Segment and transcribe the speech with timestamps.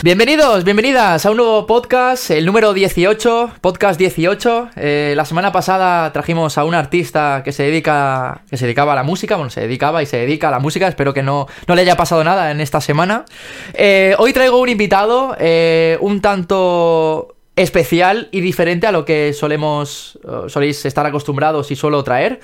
[0.00, 4.70] Bienvenidos, bienvenidas a un nuevo podcast, el número 18, podcast 18.
[4.76, 8.94] Eh, la semana pasada trajimos a un artista que se dedica, que se dedicaba a
[8.96, 10.86] la música, bueno, se dedicaba y se dedica a la música.
[10.88, 13.24] Espero que no, no le haya pasado nada en esta semana.
[13.74, 20.18] Eh, hoy traigo un invitado, eh, un tanto especial y diferente a lo que solemos
[20.48, 22.40] soléis estar acostumbrados y suelo traer.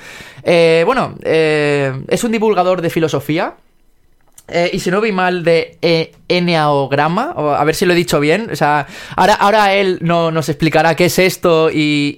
[0.84, 3.54] bueno, es un divulgador de filosofía.
[4.46, 8.20] Eh, y si no vi mal de e eneaograma, a ver si lo he dicho
[8.20, 8.50] bien.
[8.52, 12.16] O sea, ahora, ahora él no, nos explicará qué es esto y,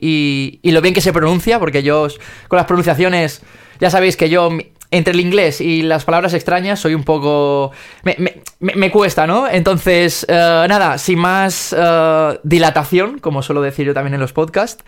[0.62, 2.08] y, lo bien que se pronuncia, porque yo
[2.48, 3.42] con las pronunciaciones,
[3.78, 4.50] ya sabéis que yo
[4.90, 7.72] entre el inglés y las palabras extrañas soy un poco...
[8.02, 8.16] Me,
[8.60, 9.48] me, cuesta, ¿no?
[9.48, 14.84] Entonces, eh, nada, sin más eh, dilatación, como suelo decir yo también en los podcasts.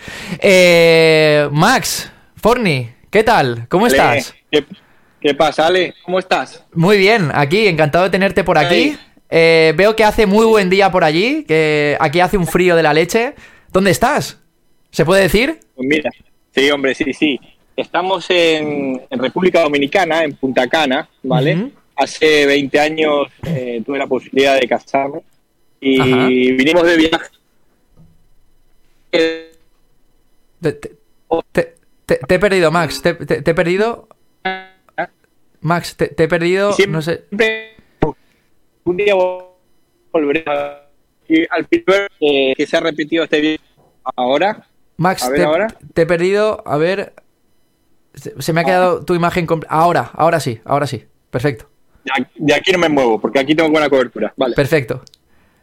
[1.51, 3.67] Max, Forni, ¿qué tal?
[3.69, 4.35] ¿Cómo estás?
[5.21, 5.95] ¿Qué pasa, Ale?
[6.05, 6.65] ¿Cómo estás?
[6.73, 8.97] Muy bien, aquí, encantado de tenerte por aquí.
[9.31, 12.83] Eh, veo que hace muy buen día por allí, que aquí hace un frío de
[12.83, 13.35] la leche.
[13.73, 14.41] ¿Dónde estás?
[14.91, 15.61] ¿Se puede decir?
[15.75, 16.11] Pues mira,
[16.55, 17.39] sí, hombre, sí, sí.
[17.79, 21.71] Estamos en, República Dominicana, en Punta Cana, ¿vale?
[21.95, 25.21] Hace 20 años eh, tuve la posibilidad de casarme
[25.81, 27.27] y vinimos de viaje.
[30.61, 33.01] Te, he perdido, Max.
[33.01, 34.09] te he perdido.
[35.61, 37.27] Max, te, he perdido, no sé.
[38.83, 39.15] Un día
[40.11, 43.61] volveré al primer que se ha repetido este video
[44.17, 44.67] ahora.
[44.97, 45.31] Max,
[45.95, 47.13] te, he perdido, a ver.
[48.15, 49.47] Se, me ha quedado tu imagen.
[49.69, 51.05] Ahora, ahora sí, ahora sí.
[51.31, 51.69] Perfecto.
[52.37, 54.33] De aquí no me muevo, porque aquí tengo buena cobertura.
[54.37, 54.55] Vale.
[54.55, 55.03] Perfecto.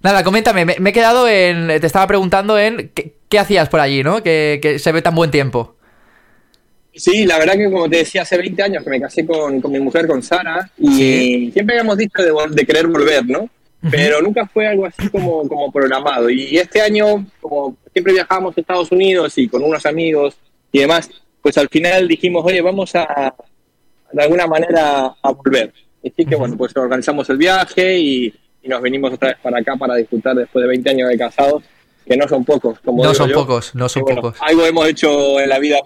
[0.02, 1.68] Nada, coméntame, me, he quedado en.
[1.68, 4.22] Te estaba preguntando en qué, hacías por allí, ¿no?
[4.24, 5.76] que se ve tan buen tiempo.
[6.96, 9.80] Sí, la verdad que como te decía, hace 20 años que me casé con, mi
[9.80, 13.50] mujer, con Sara, y siempre habíamos dicho de, querer volver, ¿no?
[13.92, 16.30] Pero nunca fue algo así como, como programado.
[16.30, 20.38] Y este año, como siempre viajábamos a Estados Unidos y con unos amigos
[20.72, 21.10] y demás,
[21.46, 23.32] pues al final dijimos, oye, vamos a,
[24.12, 25.72] de alguna manera, a volver.
[26.04, 28.34] Así que, bueno, pues organizamos el viaje y,
[28.64, 31.62] nos venimos otra vez para acá para disfrutar después de 20 años de casados,
[32.04, 32.80] que no son pocos.
[32.80, 34.38] Como no son pocos, no son pocos.
[34.42, 35.78] Algo hemos hecho en la vida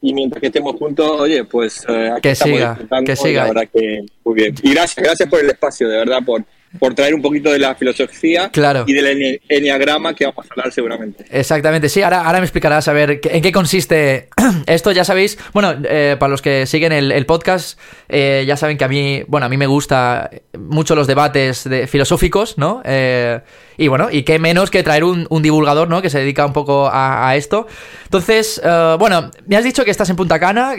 [0.00, 3.66] y mientras que estemos juntos, oye, pues eh, que siga, que siga.
[3.66, 4.54] que muy bien.
[4.62, 6.42] Y gracias, gracias por el espacio, de verdad, por,
[6.78, 8.50] por traer un poquito de la filosofía
[8.86, 11.24] y del enneagrama que vamos a hablar seguramente.
[11.30, 14.28] Exactamente, sí, ahora, ahora me explicarás a ver en qué consiste
[14.66, 18.84] esto, ya sabéis, bueno, eh, para los que siguen el, podcast, eh, ya saben que
[18.84, 22.82] a mí, bueno, a mí me gusta mucho los debates de, filosóficos, ¿no?
[22.84, 23.40] Eh,
[23.78, 26.02] y bueno, y qué menos que traer un, divulgador, ¿no?
[26.02, 27.66] Que se dedica un poco a, esto.
[28.04, 28.60] Entonces,
[28.98, 30.74] bueno, me has dicho que estás en Punta Cana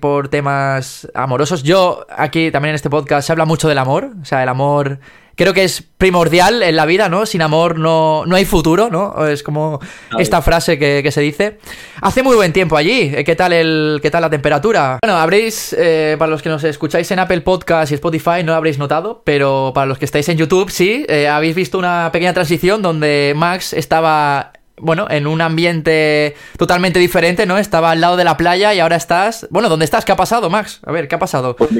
[0.00, 1.62] por temas amorosos.
[1.62, 5.00] Yo, aquí también en este podcast se habla mucho del amor, o sea, el amor
[5.34, 7.26] creo que es primordial en la vida, ¿no?
[7.26, 9.26] Sin amor no, no hay futuro, ¿no?
[9.26, 9.80] Es como
[10.18, 11.58] esta frase que, se dice.
[12.00, 13.24] Hace muy buen tiempo allí.
[13.24, 14.98] ¿Qué tal, el, qué tal la temperatura?
[15.02, 18.56] Bueno, habréis, eh, para los que nos escucháis en Apple Podcast y Spotify, no lo
[18.56, 22.32] habréis notado, pero para los que estáis en YouTube, sí, eh, habéis visto una pequeña
[22.32, 27.58] transición donde Max estaba bueno, en un ambiente totalmente diferente, ¿no?
[27.58, 29.46] Estaba al lado de la playa y ahora estás.
[29.50, 30.04] Bueno, ¿dónde estás?
[30.04, 30.80] ¿Qué ha pasado, Max?
[30.84, 31.54] A ver, ¿qué ha pasado?
[31.56, 31.70] Pues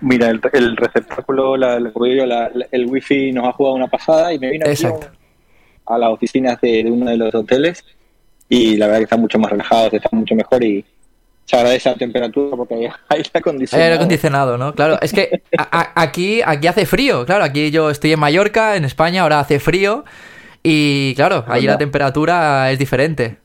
[0.00, 4.50] Mira, el, el receptáculo, la, la, el wifi nos ha jugado una pasada y me
[4.50, 4.84] vine aquí
[5.86, 7.84] a las oficinas de, uno de los hoteles
[8.48, 10.84] y la verdad que están mucho más relajados, están mucho mejor y
[11.44, 13.84] se agradece la temperatura porque hay aire acondicionado.
[13.84, 14.74] Aire acondicionado, ¿no?
[14.74, 19.22] Claro, es que aquí, aquí hace frío, claro, aquí yo estoy en Mallorca, en España,
[19.22, 20.04] ahora hace frío
[20.62, 23.38] y claro, ahí la temperatura es diferente.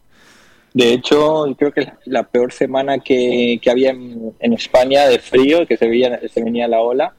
[0.74, 5.88] De hecho, creo que la peor semana que, había en, España de frío, que se,
[5.88, 7.14] veía, se venía la ola,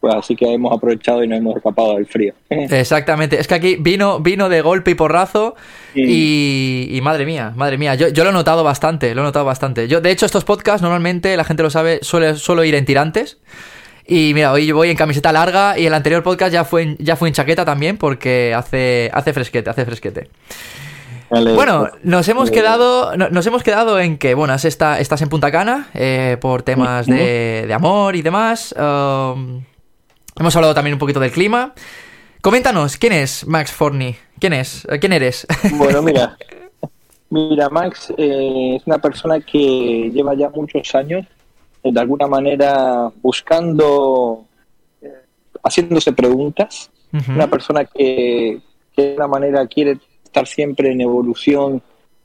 [0.00, 2.34] pues así que hemos aprovechado y nos hemos escapado del frío.
[2.50, 5.56] Exactamente, es que aquí vino, vino de golpe y porrazo
[5.94, 9.88] y, madre mía, madre mía, yo, yo, lo he notado bastante, lo he notado bastante.
[9.88, 13.38] Yo, de hecho, estos podcasts normalmente, la gente lo sabe, suele, suelo ir en tirantes.
[14.10, 17.14] Y mira, hoy voy en camiseta larga y el anterior podcast ya fue en, ya
[17.14, 20.28] fue en chaqueta también porque hace, hace fresquete, hace fresquete.
[21.30, 26.38] Bueno, nos hemos quedado, nos hemos quedado en que, bueno, estás en Punta Cana eh,
[26.40, 28.74] por temas de, amor y demás.
[28.76, 29.62] Um,
[30.38, 31.74] hemos hablado también un poquito del clima.
[32.40, 34.16] Coméntanos, ¿quién es Max Forni?
[34.40, 34.86] ¿Quién es?
[35.00, 35.46] ¿Quién eres?
[35.74, 36.36] Bueno, mira,
[37.28, 41.26] mira, Max eh, es una persona que lleva ya muchos años,
[41.82, 44.44] eh, de alguna manera, buscando,
[45.62, 46.90] haciéndose preguntas.
[47.28, 48.60] Una persona que,
[48.94, 49.98] que de alguna manera quiere
[50.28, 51.82] estar siempre en evolución,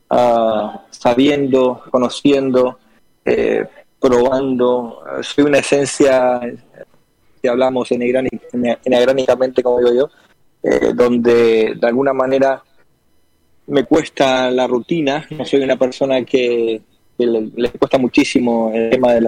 [0.10, 2.80] ah, sabiendo, conociendo,
[3.26, 3.66] eh,
[4.00, 5.04] probando.
[5.22, 6.40] Soy una esencia,
[7.42, 10.10] si hablamos enegránicamente, como digo yo,
[10.62, 12.62] eh, donde de alguna manera
[13.68, 15.26] me cuesta la rutina.
[15.32, 16.82] No soy una persona que,
[17.18, 19.22] le, cuesta muchísimo el tema de,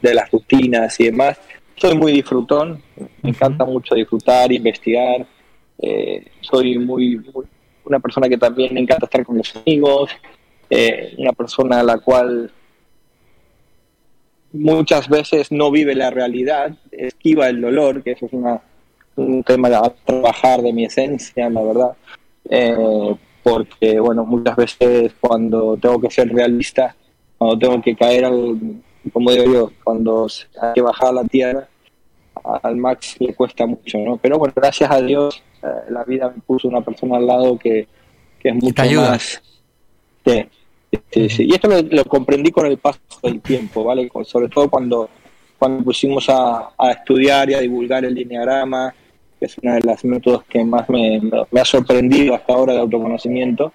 [0.00, 1.38] de las rutinas y demás.
[1.74, 2.82] Soy muy disfrutón,
[3.22, 5.26] me encanta mucho disfrutar, investigar.
[5.82, 7.20] Eh, soy muy,
[7.90, 10.10] una persona que también me encanta estar con los amigos,
[10.70, 12.50] eh, una persona a la cual
[14.52, 18.60] muchas veces no vive la realidad, esquiva el dolor, que eso es una,
[19.16, 21.96] un tema a trabajar de mi esencia, la verdad.
[22.48, 26.94] Eh, porque, bueno, muchas veces cuando tengo que ser realista,
[27.38, 28.58] cuando tengo que caer, al,
[29.12, 30.28] como digo yo, cuando
[30.60, 31.68] hay que bajar a la tierra,
[32.62, 34.16] al Max le cuesta mucho, ¿no?
[34.16, 35.42] Pero bueno, gracias a Dios,
[35.90, 37.86] la vida me puso una persona al lado que,
[38.42, 39.42] es mucho más...
[40.24, 40.46] Sí,
[41.12, 44.10] Y esto lo, comprendí con el paso del tiempo, ¿vale?
[44.24, 45.08] Sobre todo cuando,
[45.58, 48.94] cuando pusimos a, a estudiar y a divulgar el lineagrama,
[49.40, 51.20] que es uno de los métodos que más me,
[51.58, 53.72] ha sorprendido hasta ahora de autoconocimiento.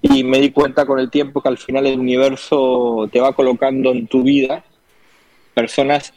[0.00, 3.90] Y me di cuenta con el tiempo que al final el universo te va colocando
[3.90, 4.64] en tu vida
[5.54, 6.12] personas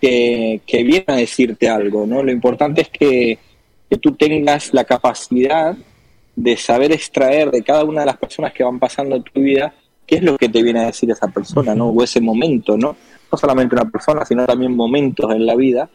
[0.00, 2.22] que, que vienen a decirte algo, ¿no?
[2.22, 3.38] Lo importante es que,
[3.88, 5.76] que tú tengas la capacidad
[6.34, 9.72] de saber extraer de cada una de las personas que van pasando en tu vida
[10.06, 11.88] qué es lo que te viene a decir esa persona, ¿no?
[11.88, 12.96] O ese momento, ¿no?
[13.30, 15.88] No solamente una persona, sino también momentos en la vida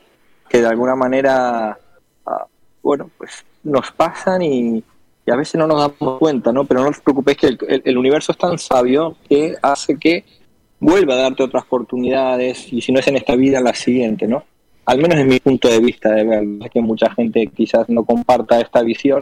[0.50, 1.78] que de alguna manera,
[2.26, 2.46] ah,
[2.84, 4.84] bueno, pues nos pasan y,
[5.32, 6.66] a veces no nos damos cuenta, ¿no?
[6.66, 10.26] Pero no os preocupéis que el, universo es tan sabio que hace que
[10.78, 14.28] vuelva a darte otras oportunidades y si no es en esta vida, en la siguiente,
[14.28, 14.44] ¿no?
[14.86, 18.60] Al menos es mi punto de vista de ver, que mucha gente quizás no comparta
[18.60, 19.22] esta visión,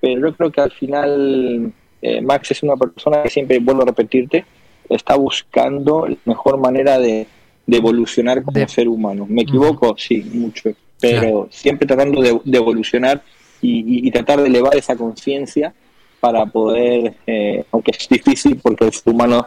[0.00, 1.72] pero yo creo que al final
[2.02, 4.44] eh, Max es una persona que siempre, vuelvo a repetirte,
[4.88, 7.26] está buscando la mejor manera de,
[7.68, 9.26] evolucionar como ser humano.
[9.28, 9.96] ¿Me equivoco?
[9.98, 10.70] Sí, mucho,
[11.00, 13.22] pero siempre tratando de, evolucionar
[13.60, 15.74] y, tratar de elevar esa conciencia
[16.20, 19.46] para poder, eh, aunque es difícil porque el ser humano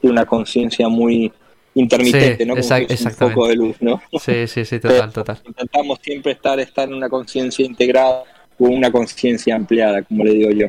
[0.00, 1.32] tiene una conciencia muy
[1.74, 2.54] intermitente, ¿no?
[2.56, 4.00] Como un poco de luz, ¿no?
[4.20, 5.38] Sí, sí, sí, total, total.
[5.46, 8.24] Intentamos siempre estar, estar en una conciencia integrada
[8.58, 10.66] con una conciencia ampliada, como le digo yo.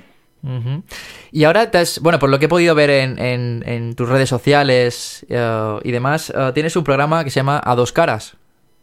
[1.32, 1.70] Y ahora,
[2.02, 6.32] bueno, por lo que he podido ver en, en, tus redes sociales eh, y demás,
[6.36, 8.36] eh, tienes un programa que se llama A Dos Caras,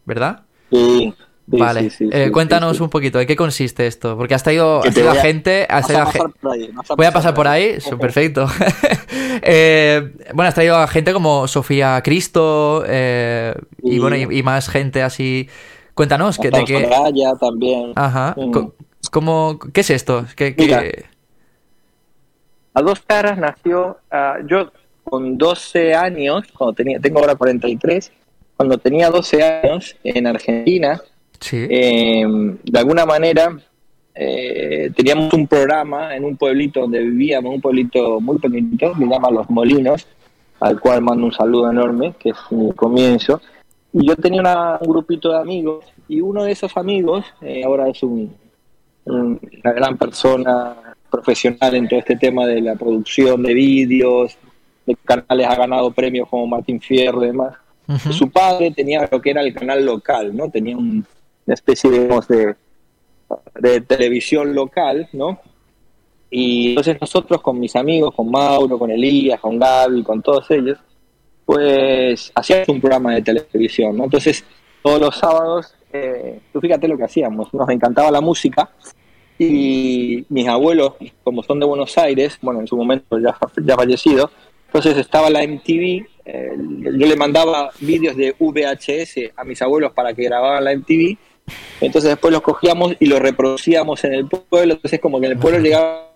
[0.05, 0.43] ¿verdad?
[0.71, 1.13] Sí.
[1.57, 4.17] Vale, eh, cuéntanos un poquito, ¿de qué consiste esto?
[4.17, 5.65] Porque has traído, has traído gente...
[5.69, 6.05] Has traído
[6.95, 8.45] voy a pasar por ahí, perfecto.
[10.33, 12.83] bueno, has traído a gente como Sofía Cristo
[13.83, 15.49] y bueno, y, más gente así...
[15.93, 16.89] Cuéntanos, que, de qué...
[17.41, 17.91] también.
[17.95, 18.33] Ajá.
[18.37, 18.51] Mm.
[19.11, 20.25] ¿Cómo, ¿Qué es esto?
[22.73, 24.71] a dos caras nació, uh, yo
[25.03, 28.11] con 12 años, cuando tenía, tengo ahora 43,
[28.55, 31.01] cuando tenía 12 años en Argentina,
[31.41, 33.57] em, de alguna manera
[34.15, 39.31] eh, teníamos un programa en un pueblito donde vivíamos, un pueblito muy pequeñito, se llama
[39.31, 40.07] Los Molinos,
[40.59, 43.41] al cual mando un saludo enorme, que es mi comienzo.
[43.93, 48.03] Y yo tenía un grupito de amigos, y uno de esos amigos, eh, ahora es
[48.03, 48.35] un,
[49.05, 50.75] una gran persona
[51.09, 54.37] profesional en todo este tema de la producción de vídeos,
[54.85, 57.55] de canales, ha ganado premios como Martín Fierro y demás.
[58.11, 60.49] Su padre tenía lo que era el canal local, ¿no?
[60.49, 60.77] Tenía
[61.49, 61.89] una especie
[63.59, 65.39] de, televisión local, ¿no?
[66.29, 70.77] Y entonces nosotros con mis amigos, con Mauro, con Elías, con Gaby, con todos ellos,
[71.45, 74.03] pues hacíamos un programa de televisión, ¿no?
[74.03, 74.45] Entonces
[74.83, 78.69] todos los sábados, eh, tú fíjate lo que hacíamos, nos encantaba la música
[79.39, 83.75] y mis abuelos, como son de Buenos Aires, bueno, en su momento ya, ya
[84.67, 86.51] entonces estaba la MTV, eh,
[86.95, 91.17] yo le mandaba vídeos de VHS a mis abuelos para que grababan la MTV,
[91.81, 95.37] entonces después los cogíamos y los reproducíamos en el pueblo, entonces como que en el
[95.37, 96.09] pueblo llegaban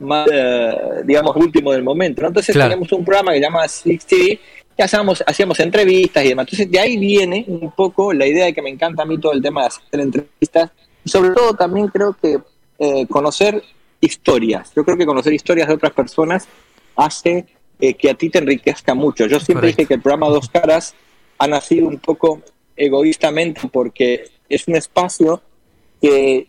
[0.00, 0.74] más, eh,
[1.04, 4.40] digamos, último del momento, Entonces teníamos un programa que se llama Six TV,
[4.76, 6.44] que hacíamos, hacíamos entrevistas y demás.
[6.44, 9.32] Entonces de ahí viene un poco la idea de que me encanta a mí todo
[9.32, 10.70] el tema de hacer entrevistas
[11.04, 12.38] y sobre todo también creo que
[12.78, 13.62] eh, conocer
[14.00, 14.72] historias.
[14.74, 16.48] Yo creo que conocer historias de otras personas
[16.96, 17.46] hace
[17.78, 19.26] eh, que a ti te enriquezca mucho.
[19.26, 20.94] Yo siempre dije que el programa Dos Caras
[21.38, 22.40] ha nacido un poco
[22.80, 25.42] egoístamente porque es un espacio
[26.00, 26.46] que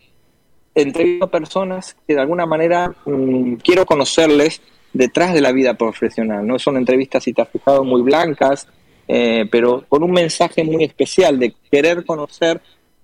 [0.74, 4.62] entrevisto a personas que de alguna manera mm, quiero conocerles
[4.92, 6.46] detrás de la vida profesional.
[6.46, 8.66] No son entrevistas, si te has fijado, muy blancas,
[9.08, 12.60] eh, pero con un mensaje muy especial de querer conocer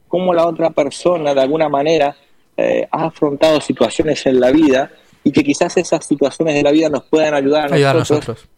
[0.08, 2.16] cómo la otra persona de alguna manera
[2.56, 4.90] eh, ha afrontado situaciones en la vida
[5.22, 8.48] y que quizás esas situaciones de la vida nos puedan ayudar a, nosotros,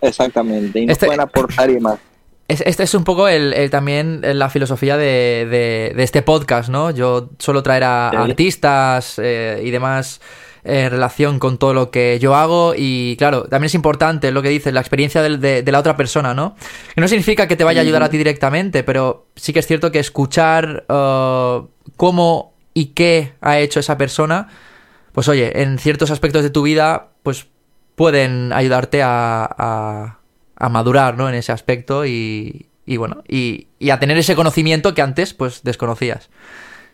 [0.00, 1.98] exactamente, y nos Este- pueden aportar y más.
[2.48, 6.68] Es- Este es un poco el, el- también la filosofía de, de- de este podcast,
[6.68, 6.90] ¿no?
[6.90, 10.20] Yo suelo traer a, artistas eh, y demás
[10.64, 14.48] en relación con todo lo que yo hago y claro, también es importante lo que
[14.48, 16.54] dices, la experiencia de, de la otra persona, ¿no?
[16.94, 19.66] Que no significa que te vaya a ayudar a ti directamente, pero sí que es
[19.66, 21.62] cierto que escuchar eh,
[21.96, 24.48] cómo y qué ha hecho esa persona,
[25.12, 27.46] pues oye, en ciertos aspectos de tu vida, pues
[27.96, 30.18] pueden ayudarte a, a-
[30.64, 31.28] a madurar, ¿no?
[31.28, 35.62] En ese aspecto y, y bueno, y, y a tener ese conocimiento que antes, pues,
[35.64, 36.30] desconocías.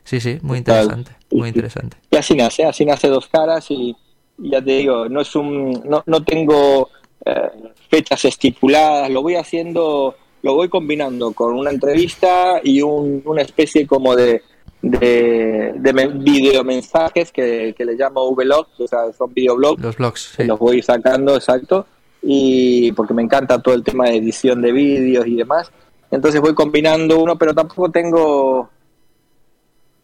[0.05, 1.99] Sí, sí, muy interesante, muy interesante.
[2.11, 3.95] Y así nace, así nace Dos Caras y,
[4.39, 6.89] y ya te digo, no es un, no, no tengo
[7.27, 7.51] eh,
[7.91, 13.87] fechas estipuladas, lo voy haciendo, lo voy combinando con una entrevista y un- una especie
[13.87, 14.41] como de,
[14.81, 20.33] de, de me- videomensajes que, que le llamo vlogs, o sea, son videoblogs Los blogs,
[20.37, 20.45] sí.
[20.45, 21.87] los voy sacando, exacto,
[22.31, 25.73] y porque me encanta todo el tema de edición de vídeos y demás.
[26.11, 28.69] Entonces voy combinando uno, pero tampoco tengo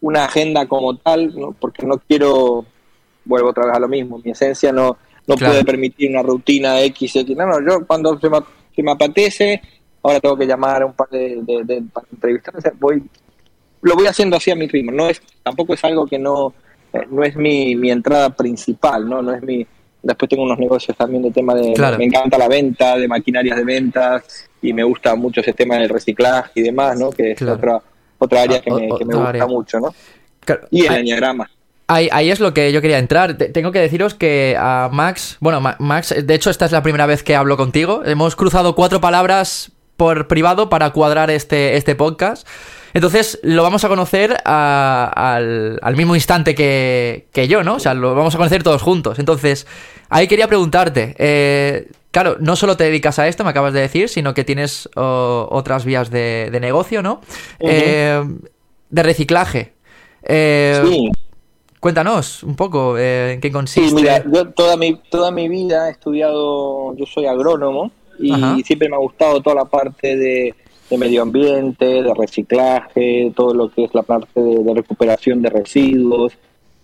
[0.01, 1.53] una agenda como tal, ¿no?
[1.53, 2.65] porque no quiero,
[3.27, 5.53] vuelvo otra vez a lo mismo, mi esencia no, no Claro.
[5.53, 7.37] puede permitir una rutina X, X.
[7.37, 8.39] No, no, yo cuando se me,
[8.75, 9.61] se me apetece,
[10.03, 13.03] ahora tengo que llamar a un par de, de, de- para entrevistar, o sea, voy,
[13.83, 16.55] lo voy haciendo así a mi ritmo, no es, tampoco es algo que no,
[16.95, 19.21] eh, no es mi, mi entrada principal, ¿no?
[19.21, 19.67] No es mi,
[20.05, 21.99] después tengo unos negocios también de tema de, Claro.
[21.99, 25.89] me encanta la venta, de maquinarias de ventas, y me gusta mucho ese tema del
[25.89, 27.11] reciclaje y demás, ¿no?
[27.11, 27.55] Que es Claro.
[27.57, 27.83] otra,
[28.19, 29.47] otra área Ah, que me, que me gusta área.
[29.47, 29.95] mucho, ¿no?
[30.41, 31.51] Claro, Y el enneagrama.
[31.87, 33.37] Ahí, ahí es lo que yo quería entrar.
[33.37, 36.83] Te- tengo que deciros que a Max, bueno, Ma- Max, de hecho esta es la
[36.83, 38.03] primera vez que hablo contigo.
[38.07, 42.47] Hemos cruzado cuatro palabras por privado para cuadrar este, este podcast.
[42.95, 47.75] Entonces lo vamos a conocer a- al, al mismo instante que, que yo, ¿no?
[47.75, 49.19] O sea, lo vamos a conocer todos juntos.
[49.19, 49.67] Entonces,
[50.09, 54.09] ahí quería preguntarte, eh, claro, no solo te dedicas a esto, me acabas de decir,
[54.09, 57.21] sino que tienes oh, otras vías de, de negocio, ¿no?
[57.61, 58.23] Eh,
[58.91, 59.73] de reciclaje.
[60.23, 61.11] Eh, Sí,
[61.81, 63.91] Cuéntanos un poco eh, en qué consiste.
[63.91, 68.57] Sí, mira, yo toda mi, toda mi vida he estudiado, yo soy agrónomo y Ajá.
[68.65, 70.55] siempre me ha gustado toda la parte de,
[70.91, 75.51] de medio ambiente, de reciclaje, todo lo que es la parte de, de recuperación de
[75.51, 76.33] residuos.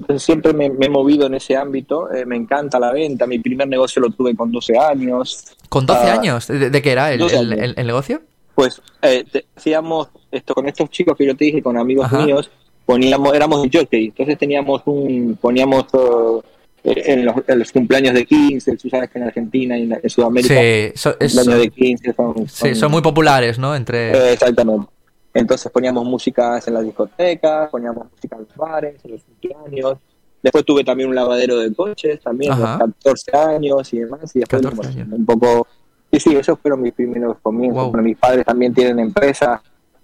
[0.01, 3.39] Entonces siempre me, me he movido en ese ámbito, eh, me encanta la venta, mi
[3.39, 5.45] primer negocio lo tuve con 12 años.
[5.69, 6.47] ¿Con 12 Ah, años?
[6.49, 7.65] ¿De, de qué era el, 12 el- años.
[7.65, 8.23] el- el negocio?
[8.55, 12.25] Pues eh, te- hacíamos esto con estos chicos que yo te dije, con amigos Ajá.
[12.25, 12.51] míos,
[12.87, 16.41] poníamos, éramos jockey, entonces teníamos un, poníamos eh,
[16.85, 20.11] en, los, en los cumpleaños de 15, tú sabes que en Argentina y en, en
[20.11, 23.75] Sudamérica Sí, so- es- cumpleaños de 15 son, sí, son muy populares, ¿no?
[23.77, 24.11] Entre...
[24.13, 24.87] eh, exactamente.
[25.33, 29.99] Entonces poníamos músicas en las discotecas, poníamos música en los bares, en los cumpleaños.
[30.43, 34.35] Después tuve también un lavadero de coches, también, a los 14 años y demás.
[34.35, 35.09] Y después 14 bueno, años.
[35.19, 35.67] un poco...
[36.13, 37.83] Sí, sí, esos fueron mis primeros comienzos.
[37.83, 37.91] Wow.
[37.93, 39.61] Bueno, mis padres también tienen empresas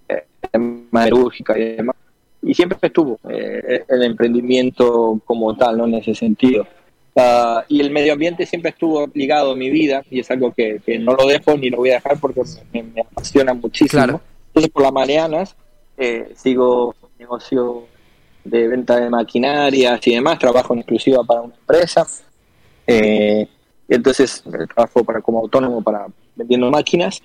[0.09, 0.25] eh,
[0.92, 1.97] metalúrgica y demás.
[2.46, 5.86] Y siempre estuvo eh, el emprendimiento como tal, ¿no?
[5.86, 6.66] En ese sentido.
[7.16, 10.80] Ah, y el medio ambiente siempre estuvo ligado a mi vida y es algo que,
[10.84, 14.02] que no lo dejo ni lo voy a dejar porque me, me apasiona muchísimo.
[14.02, 14.20] Claro.
[14.48, 15.56] Entonces, por las mañanas
[15.96, 17.84] eh, sigo negocio
[18.44, 22.06] de venta de maquinarias y demás, trabajo en exclusiva para una empresa.
[22.86, 23.48] Eh,
[23.88, 27.20] y entonces eh, trabajo para, como autónomo para vendiendo máquinas.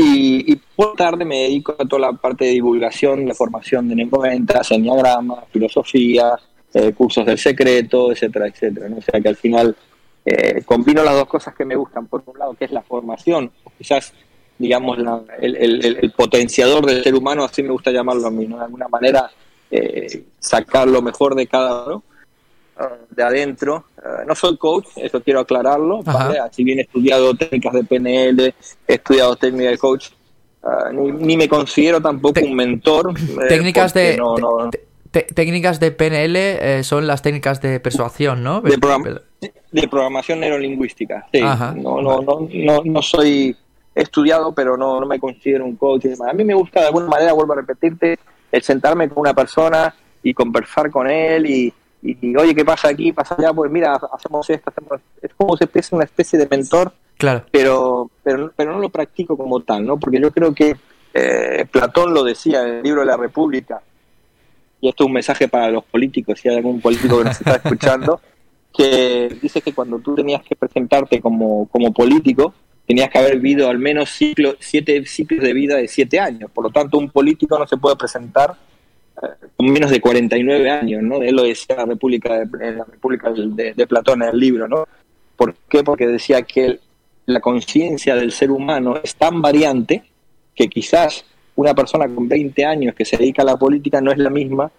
[0.00, 4.08] Y, y por tarde me dedico a toda la parte de divulgación, la formación de
[4.22, 6.38] ventas, enneagrama, filosofía,
[6.72, 8.88] eh, cursos del secreto, etcétera, etcétera.
[8.88, 8.98] ¿no?
[8.98, 9.74] O sea que al final
[10.24, 12.06] eh, combino las dos cosas que me gustan.
[12.06, 14.12] Por un lado, que es la formación, quizás,
[14.56, 18.58] digamos, la- el, potenciador del ser humano, así me gusta llamarlo a mí, ¿no?
[18.58, 19.28] De alguna manera,
[19.68, 22.04] eh, sacar lo mejor de cada uno,
[23.10, 23.84] de adentro.
[24.04, 26.02] Ah, no soy coach, eso quiero aclararlo.
[26.02, 26.38] ¿vale?
[26.52, 28.40] Si bien he estudiado técnicas de PNL,
[28.86, 30.08] he estudiado técnicas de coach,
[30.62, 33.12] ah, ni, ni me considero tampoco Te- un mentor.
[33.18, 34.16] eh, técnicas de...
[34.16, 34.70] no-
[35.10, 38.60] técnicas de PNL eh, son las técnicas de persuasión, ¿no?
[38.60, 39.20] de, program-
[39.72, 41.26] de programación neurolingüística.
[41.32, 43.56] Sí, Ajá, no, no, no, no, no soy
[43.94, 46.28] estudiado, pero no, no me considero un coach y demás.
[46.28, 48.18] A mí me gusta de alguna manera, vuelvo a repetirte,
[48.52, 49.92] el sentarme con una persona
[50.22, 53.12] y conversar con él y, y, y, oye, ¿qué pasa aquí?
[53.12, 53.52] ¿Pasa allá?
[53.52, 55.00] Pues mira, hacemos esto, hacemos...
[55.20, 57.44] Es como si fuese una especie de mentor, Claro.
[57.50, 59.98] pero, pero, pero no lo practico como tal, ¿no?
[59.98, 60.76] Porque yo creo que
[61.14, 63.82] eh, Platón lo decía en el libro de la República,
[64.80, 67.56] y esto es un mensaje para los políticos, si hay algún político que nos está
[67.64, 68.20] escuchando,
[68.72, 72.54] que dice que cuando tú tenías que presentarte como, como político,
[72.86, 76.50] tenías que haber vivido al menos ciclo, siete ciclos de vida de siete años.
[76.52, 78.54] Por lo tanto, un político no se puede presentar
[79.56, 81.22] con menos de 49 años, ¿no?
[81.22, 84.86] Él lo decía en la República de, la República de, Platón en el libro, ¿no?
[85.36, 85.82] ¿Por qué?
[85.82, 86.80] Porque decía que
[87.26, 90.02] la conciencia del ser humano es tan variante
[90.54, 91.24] que quizás
[91.56, 94.70] una persona con 20 años que se dedica a la política no es la misma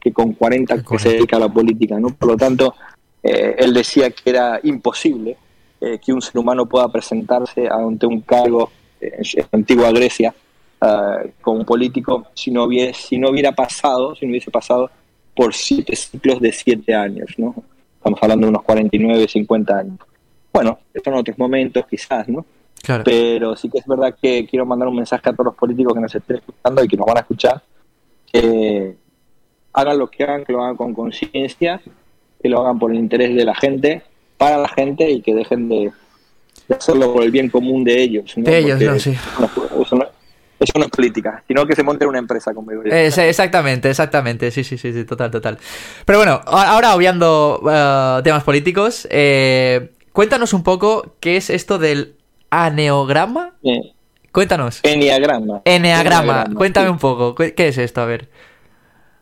[0.00, 2.08] que con 40 que se dedica a la política, ¿no?
[2.08, 2.74] Por lo tanto,
[3.22, 5.36] eh, él decía que era imposible
[5.80, 8.70] eh, que un ser humano pueda presentarse ante un cargo
[9.00, 10.34] en antigua Grecia
[11.40, 14.90] como político si no, hubiera, si no hubiera pasado, si no hubiese pasado
[15.34, 17.54] por siete ciclos de siete años, ¿no?
[17.96, 19.98] Estamos hablando de unos 49, 50 años.
[20.52, 22.44] Bueno, son otros momentos quizás, ¿no?
[23.04, 26.00] Pero sí que es verdad que quiero mandar un mensaje a todos los políticos que
[26.00, 27.62] nos estén escuchando y que nos van a escuchar,
[28.32, 28.96] que
[29.72, 31.80] hagan lo que hagan, que lo hagan con conciencia,
[32.42, 34.02] que lo hagan por el interés de la gente,
[34.36, 35.92] para la gente y que dejen de,
[36.68, 38.32] hacerlo por el bien común de ellos.
[38.36, 39.14] De ellos, no, sí.
[40.62, 42.82] Eso no, es política, sino que se monte una empresa conmigo.
[42.84, 45.58] exactamente, exactamente, sí, sí, sí, total, total.
[46.04, 52.14] Pero bueno, ahora obviando uh, temas políticos, eh, cuéntanos un poco qué es esto del
[52.50, 53.54] aneograma.
[54.30, 54.80] Cuéntanos.
[54.82, 55.62] Enneagrama.
[55.64, 56.46] Enneagrama.
[56.54, 57.34] Cuéntame un poco.
[57.34, 58.00] ¿Qué es esto?
[58.00, 58.28] A ver.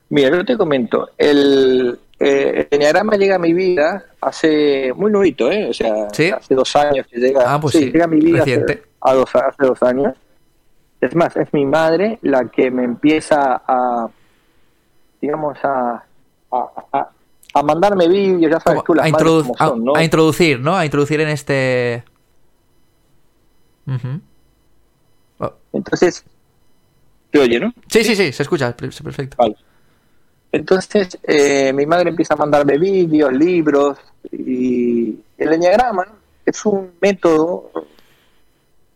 [0.08, 1.10] Mira, yo te comento.
[1.16, 5.68] El, eh, enneagrama llega a mi vida hace muy nuevito, ¿eh?
[5.70, 7.42] O sea, hace dos años que llega.
[7.46, 10.14] Ah, pues sí, llega a mi vida hace, dos, hace dos años.
[11.00, 14.08] Es más, es mi madre la que me empieza a,
[15.20, 16.04] digamos, a,
[16.52, 19.94] a, mandarme vídeos, ya sabes tú, las a, ¿no?
[19.96, 20.76] a introducir, ¿no?
[20.76, 22.04] A introducir en este
[25.38, 25.52] Oh.
[25.72, 26.24] Entonces,
[27.30, 27.72] ¿te oye, no?
[27.88, 29.36] Sí, sí, sí, se escucha, perfecto.
[30.52, 33.98] Entonces, eh, mi madre empieza a mandarme vídeos, libros,
[34.30, 36.06] y el enneagrama
[36.44, 37.70] es un método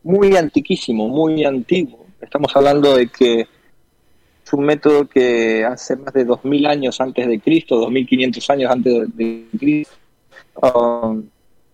[0.04, 2.06] muy antiquísimo, muy antiguo.
[2.20, 7.40] Estamos hablando de que es un método que hace más de 2000 años antes de
[7.40, 9.94] Cristo, 2500 años antes de Cristo,
[10.62, 11.24] um,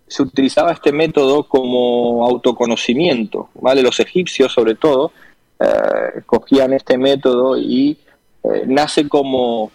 [0.06, 3.82] se utilizaba este método como autoconocimiento, ¿vale?
[3.82, 5.12] Los egipcios, sobre todo,
[5.58, 7.98] eh, cogían este método y
[8.42, 9.70] eh, nace como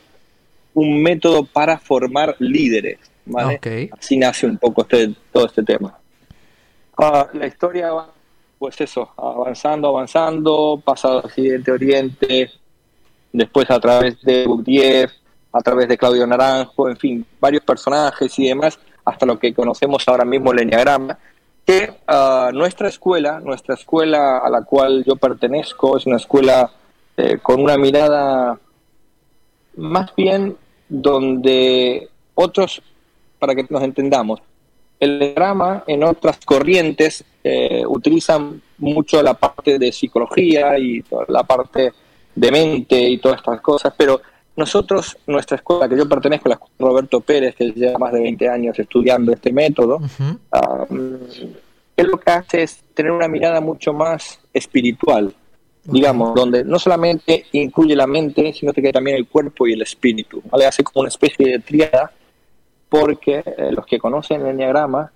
[0.74, 3.60] un método para formar líderes, ¿vale?
[3.98, 5.98] Así nace un poco este, todo este tema.
[6.98, 8.15] Ah, la historia va,
[8.66, 12.50] pues eso, avanzando, avanzando, pasado Occidente Oriente,
[13.32, 15.08] después a través de Bourdieu,
[15.52, 20.08] a través de Claudio Naranjo, en fin, varios personajes y demás, hasta lo que conocemos
[20.08, 21.16] ahora mismo el Enneagrama,
[21.64, 26.72] que ah, nuestra escuela, nuestra escuela a la cual yo pertenezco, es una escuela
[27.18, 28.60] eh, con una mirada
[29.76, 30.58] más bien
[30.90, 32.82] donde otros,
[33.38, 34.42] para que nos entendamos,
[35.06, 41.94] el Enneagrama en otras corrientes eh, utilizan mucho la parte de psicología y la parte
[42.36, 44.22] de mente y todas estas cosas, pero
[44.56, 48.22] nosotros, nuestra escuela, que yo pertenezco a la escuela Roberto Pérez, que lleva más de
[48.22, 50.00] 20 años estudiando este método,
[51.98, 55.34] él lo que hace es tener una mirada mucho más espiritual,
[55.84, 60.42] digamos, donde no solamente incluye la mente, sino que también el cuerpo y el espíritu.
[60.50, 60.66] ¿vale?
[60.66, 62.12] Hace como una especie de triada,
[63.00, 65.12] porque eh, los que conocen el enneagrama,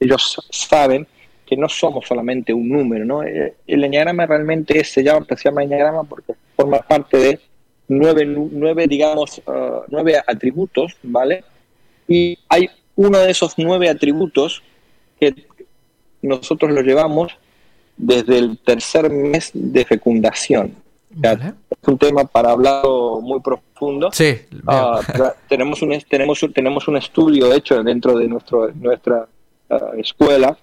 [0.00, 1.06] ellos saben
[1.46, 3.22] que no somos solamente un número, ¿no?
[3.22, 7.40] Eh, el enneagrama realmente se llama, se llama enneagrama porque forma parte de
[7.88, 11.44] nueve, nueve digamos, uh, nueve atributos, ¿vale?
[12.08, 14.62] Y hay uno de esos nueve atributos
[15.20, 15.34] que
[16.22, 17.36] nosotros lo llevamos
[17.96, 20.74] desde el tercer mes de fecundación.
[21.84, 22.82] Es un tema para hablar
[23.20, 24.10] muy profundo.
[24.10, 24.34] Sí.
[24.66, 25.02] Uh,
[25.46, 29.28] tenemos, un, tenemos, tenemos un estudio hecho dentro de nuestro, nuestra
[29.68, 30.56] uh, escuela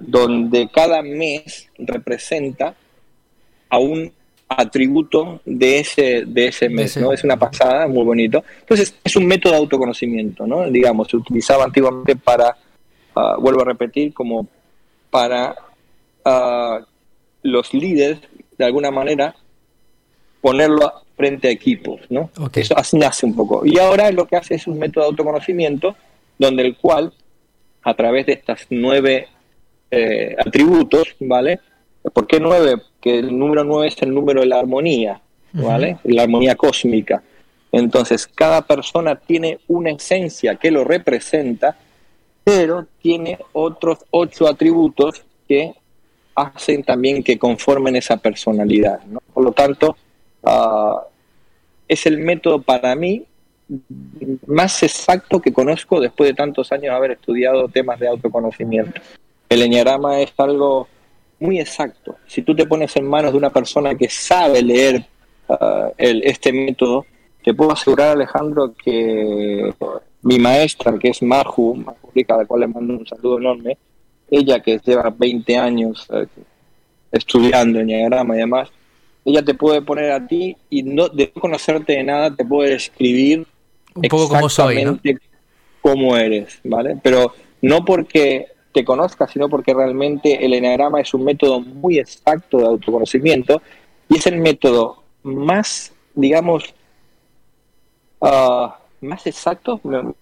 [0.00, 2.74] donde cada mes representa
[3.68, 4.10] a un
[4.48, 7.12] atributo de ese, de ese mes, ¿no?
[7.12, 8.42] Es una pasada, muy bonito.
[8.60, 10.68] Entonces, es un método de autoconocimiento, ¿no?
[10.70, 12.56] Digamos, se utilizaba antiguamente para,
[13.14, 14.48] ah, vuelvo a repetir, como
[15.10, 15.54] para
[16.24, 16.80] ah,
[17.42, 18.20] los líderes,
[18.56, 19.36] de alguna manera,
[20.40, 22.30] ponerlo frente a equipos, ¿no?
[22.54, 23.66] Eso así nace un poco.
[23.66, 25.96] Y ahora lo que hace es un método de autoconocimiento,
[26.38, 27.12] donde el cual,
[27.82, 29.28] a través de estas nueve
[29.90, 31.60] eh, atributos, ¿vale?
[32.12, 32.82] ¿Por qué nueve?
[33.00, 35.20] Que el número nueve es el número de la armonía,
[35.52, 35.98] ¿vale?
[36.04, 37.22] La armonía cósmica.
[37.72, 41.76] Entonces, cada persona tiene una esencia que lo representa,
[42.44, 45.74] pero tiene otros ocho atributos que
[46.34, 49.00] hacen también que conformen esa personalidad.
[49.04, 49.20] ¿no?
[49.34, 49.96] Por lo tanto,
[50.44, 51.04] ah,
[51.86, 53.24] es el método para mí
[54.46, 59.00] más exacto que conozco después de tantos años de haber estudiado temas de autoconocimiento.
[59.48, 60.88] El enneagrama es algo
[61.40, 62.16] muy exacto.
[62.26, 65.04] Si tú te pones en manos de una persona que sabe leer
[65.48, 67.06] uh, el, este método,
[67.42, 69.72] te puedo asegurar, Alejandro, que
[70.22, 73.78] mi maestra, que es Marju Rica, a la cual le mando un saludo enorme,
[74.30, 76.26] ella que lleva 20 años eh,
[77.12, 78.68] estudiando Enneagrama y demás,
[79.24, 82.70] ella te puede poner a ti y no de no conocerte de nada te puede
[82.70, 83.46] describir
[83.94, 84.98] un poco como soy, ¿no?
[85.80, 86.98] cómo eres, ¿vale?
[87.02, 92.58] Pero no porque te conozcas, sino porque realmente el Enneagrama es un método muy exacto
[92.58, 93.62] de autoconocimiento
[94.08, 96.74] y es el método más, digamos,
[98.20, 100.14] ah, más exacto, no,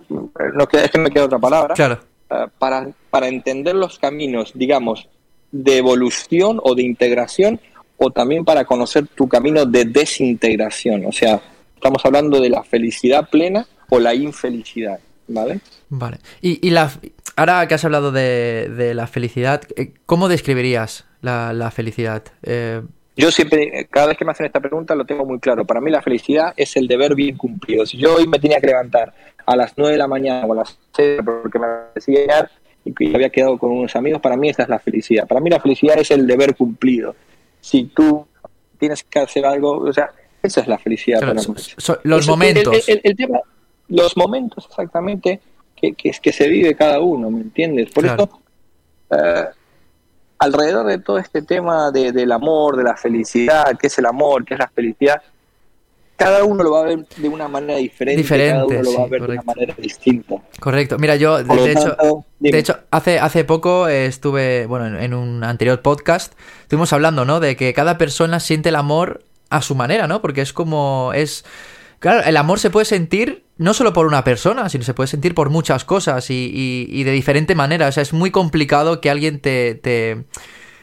[0.72, 2.00] es que me queda otra palabra, claro.
[2.28, 5.09] Ah, para, para entender los caminos, digamos,
[5.52, 7.61] de evolución o de integración
[7.98, 11.06] o también para conocer tu camino de desintegración.
[11.06, 11.40] O sea,
[11.74, 15.61] estamos hablando de la felicidad plena o la infelicidad, ¿vale?
[15.88, 16.18] Vale.
[16.40, 16.90] Y, y la,
[17.37, 22.24] ahora que has hablado de, la felicidad, eh, ¿cómo describirías la, felicidad?
[22.42, 22.82] Eh,
[23.16, 25.64] yo siempre, cada vez que me hacen esta pregunta, lo tengo muy claro.
[25.64, 27.87] Para mí la felicidad es el deber bien cumplido.
[27.87, 29.14] Si yo hoy me tenía que levantar
[29.46, 32.50] a las 9 de la mañana o a las 6 porque me decía
[32.85, 35.26] y había quedado con unos amigos, para mí esa es la felicidad.
[35.26, 37.16] Para mí la felicidad es el deber cumplido.
[37.66, 38.24] Si tú
[38.79, 41.35] tienes que hacer algo, o sea, esa es la felicidad para
[42.05, 42.88] los momentos.
[42.88, 43.40] El, tema,
[43.88, 45.40] los momentos exactamente
[45.74, 47.90] que, que, que, se vive cada uno, ¿me entiendes?
[47.90, 48.40] Por eso,
[49.11, 49.46] eh,
[50.38, 54.44] alrededor de todo este tema de, del amor, de la felicidad, qué es el amor,
[54.44, 55.20] qué es la felicidad,
[56.16, 59.05] cada uno lo va a ver de una manera diferente, diferente cada uno lo va
[59.05, 60.37] a ver de una manera distinta.
[60.59, 60.98] Correcto.
[60.98, 61.96] Mira, yo de, hecho,
[62.38, 67.40] de hecho hace hace poco estuve, bueno, en, un anterior podcast estuvimos hablando, ¿no?
[67.40, 70.22] De que cada persona siente el amor a su manera, ¿no?
[70.22, 71.44] Porque es como es
[71.98, 75.35] claro, el amor se puede sentir no solo por una persona, sino se puede sentir
[75.35, 77.88] por muchas cosas y, y, de diferente manera.
[77.88, 80.24] O sea, es muy complicado que alguien te, te,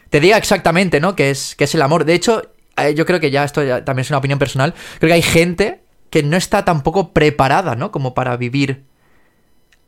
[0.09, 1.15] te diga exactamente, ¿no?
[1.15, 2.05] Que es, que es el amor.
[2.05, 5.13] De hecho, eh, yo creo que ya esto también es una opinión personal, creo que
[5.13, 7.91] hay gente que no está tampoco preparada, ¿no?
[7.91, 8.83] Como para vivir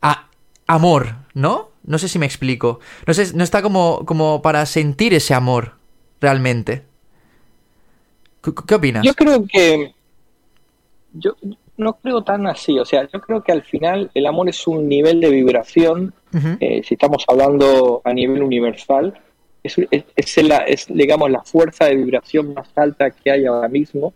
[0.02, 0.28] a
[0.66, 1.70] amor, ¿no?
[1.84, 2.80] No sé si me explico.
[3.06, 5.74] No sé, no está como, como para sentir ese amor
[6.20, 6.82] realmente.
[8.66, 9.04] ¿Qué, opinas?
[9.04, 9.94] Yo creo que
[11.12, 11.36] yo
[11.76, 14.88] no creo tan así, o sea, yo creo que al final el amor es un
[14.88, 16.14] nivel de vibración,
[16.60, 19.18] eh, si estamos hablando a nivel universal,
[19.66, 24.14] es, la, es, digamos, la fuerza de vibración más alta que hay ahora mismo.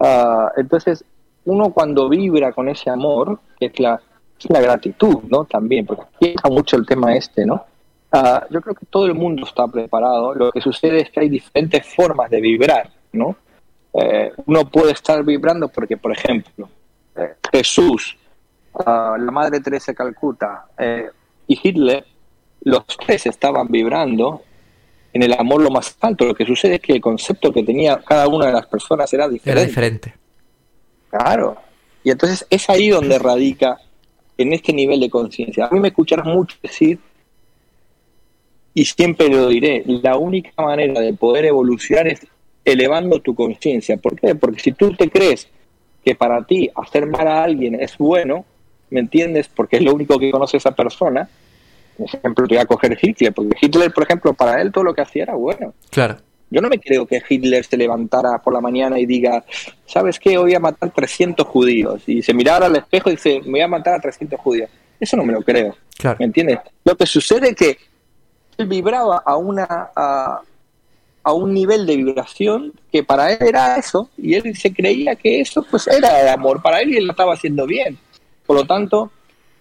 [0.00, 1.04] Ah, entonces,
[1.44, 4.00] uno cuando vibra con ese amor, que es la,
[4.48, 5.44] la gratitud, ¿no?
[5.44, 7.64] También, porque aquí mucho el tema este, ¿no?
[8.10, 10.34] Ah, yo creo que todo el mundo está preparado.
[10.34, 13.36] Lo que sucede es que hay diferentes formas de vibrar, ¿no?
[13.94, 16.68] Eh, uno puede estar vibrando porque, por ejemplo,
[17.16, 18.16] eh, Jesús,
[18.74, 21.08] ah, la Madre Teresa de Calcuta eh,
[21.46, 22.04] y Hitler,
[22.64, 24.42] los tres estaban vibrando
[25.12, 26.24] en el amor lo más alto.
[26.24, 29.28] Lo que sucede es que el concepto que tenía cada una de las personas era
[29.28, 29.50] diferente.
[29.50, 30.14] Era diferente.
[31.10, 31.56] Claro.
[32.04, 33.78] Y entonces es ahí donde radica
[34.38, 35.66] en este nivel de conciencia.
[35.66, 36.98] A mí me escucharás mucho decir,
[38.74, 42.26] y siempre lo diré, la única manera de poder evolucionar es
[42.64, 43.96] elevando tu conciencia.
[43.96, 44.34] ¿Por qué?
[44.34, 45.48] Porque si tú te crees
[46.04, 48.44] que para ti hacer mal a alguien es bueno,
[48.90, 49.48] ¿me entiendes?
[49.48, 51.28] Porque es lo único que conoce esa persona,
[51.96, 55.02] por ejemplo, voy a coger Hitler, porque Hitler, por ejemplo, para él todo lo que
[55.02, 55.74] hacía era bueno.
[55.90, 56.16] Claro.
[56.50, 59.42] Yo no me creo que Hitler se levantara por la mañana y diga,
[59.86, 60.36] ¿sabes qué?
[60.36, 62.02] Hoy voy a matar 300 judíos.
[62.06, 64.68] Y se mirara al espejo y dice, me voy a matar a 300 judíos.
[65.00, 65.74] Eso no me lo creo.
[65.96, 66.18] Claro.
[66.20, 66.58] ¿Me entiendes?
[66.84, 67.78] Lo que sucede es que
[68.58, 70.42] él vibraba a, una, a,
[71.22, 74.10] a, un nivel de vibración que para él era eso.
[74.18, 77.12] Y él se creía que eso pues era el amor para él y él lo
[77.12, 77.96] estaba haciendo bien.
[78.44, 79.10] Por lo tanto,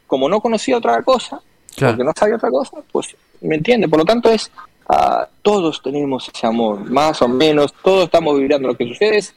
[0.08, 1.41] como no conocía otra cosa,
[1.78, 3.88] porque no sabía otra cosa, pues, ¿me entiende?
[3.88, 4.52] Por lo tanto, es,
[4.90, 8.68] uh, todos tenemos ese amor, más o menos, todos estamos vibrando.
[8.68, 9.34] Lo que sucede es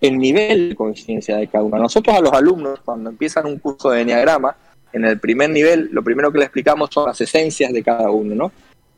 [0.00, 1.78] el nivel de conciencia de cada uno.
[1.78, 4.56] Nosotros a los alumnos, cuando empiezan un curso de Enneagrama,
[4.92, 8.34] en el primer nivel, lo primero que le explicamos son las esencias de cada uno,
[8.34, 8.52] ¿no?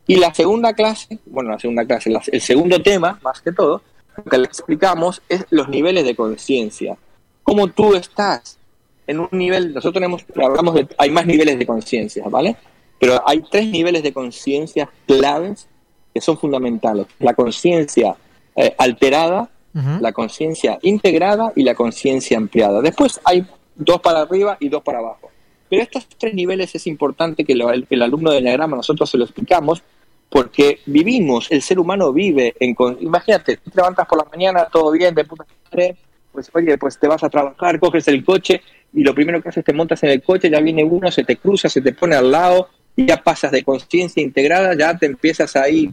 [0.06, 3.82] Y la segunda clase, bueno, la segunda clase, el segundo tema, más que todo,
[4.16, 6.96] lo que le explicamos es los niveles de conciencia.
[7.42, 8.58] Cómo tú estás
[9.06, 12.56] en un nivel, nosotros tenemos, hablamos de, hay más niveles de conciencia, ¿vale?
[13.02, 15.66] Pero hay tres niveles de conciencia claves
[16.14, 17.08] que son fundamentales.
[17.18, 18.14] La conciencia
[18.54, 22.80] eh, alterada, la conciencia integrada y la conciencia ampliada.
[22.80, 25.32] Después hay dos para arriba y dos para abajo.
[25.68, 29.82] Pero estos tres niveles es importante que, el, alumno de Enneagrama nosotros se lo explicamos
[30.28, 32.76] porque vivimos, el ser humano vive en...
[33.00, 35.96] Imagínate, tú te levantas por la mañana, todo bien, de puta madre,
[36.30, 38.62] pues oye, pues te vas a trabajar, coges el coche
[38.92, 41.36] y lo primero que haces te montas en el coche, ya viene uno, se te
[41.36, 45.92] cruza, se te pone al lado, ya pasas de conciencia integrada, ya te empiezas ahí,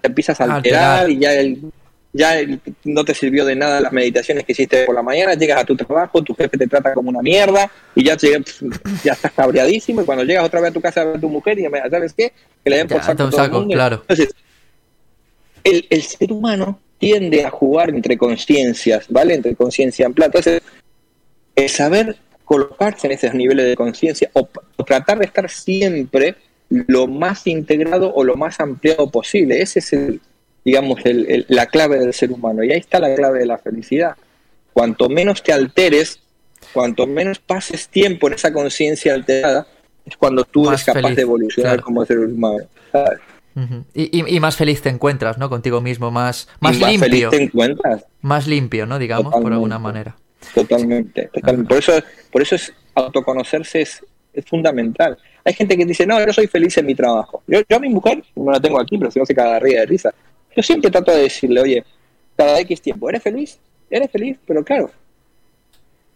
[0.00, 1.72] te empiezas a alterar, y ya el,
[2.12, 2.36] ya
[2.84, 5.74] no te sirvió de nada las meditaciones que hiciste por la mañana, llegas a tu
[5.74, 10.24] trabajo, tu jefe te trata como una mierda y ya, ya estás cabreadísimo y cuando
[10.24, 12.32] llegas otra vez a tu casa a ver a tu mujer y ¿sabes qué?
[12.62, 13.74] Que le den por saco, todo el mundo.
[13.74, 13.96] Claro.
[14.02, 14.34] Entonces,
[15.64, 19.34] el, el, ser humano tiende a jugar entre conciencias, ¿vale?
[19.34, 20.26] Entre conciencia amplia.
[20.26, 20.60] Entonces,
[21.56, 24.48] el saber colocarse en esos niveles de conciencia o,
[24.84, 26.36] tratar de estar siempre
[26.68, 29.60] lo más integrado o lo más ampliado posible.
[29.60, 30.20] Ese es el,
[30.64, 32.64] digamos, el, la clave del ser humano.
[32.64, 34.16] Y ahí está la clave de la felicidad.
[34.72, 36.20] Cuanto menos te alteres,
[36.72, 39.66] cuanto menos pases tiempo en esa conciencia alterada,
[40.04, 42.64] es cuando tú eres capaz de evolucionar como ser humano.
[43.94, 45.50] y, y, más feliz te encuentras, ¿no?
[45.50, 47.08] Contigo mismo, más, más, más limpio.
[47.08, 48.06] Feliz te encuentras.
[48.22, 48.98] Más limpio, ¿no?
[48.98, 50.16] Digamos, por alguna manera.
[50.54, 51.30] Totalmente,
[51.68, 51.92] Por eso,
[52.30, 55.16] por eso es autoconocerse es, es, fundamental.
[55.44, 57.42] Hay gente que dice, no, yo soy feliz en mi trabajo.
[57.46, 59.86] Yo, yo a mi mujer, no la tengo aquí, pero si no se ría de
[59.86, 60.12] risa.
[60.54, 61.84] Yo siempre trato de decirle, oye,
[62.36, 63.58] cada X tiempo, ¿eres feliz?
[63.90, 64.38] ¿Eres feliz?
[64.46, 64.90] Pero claro,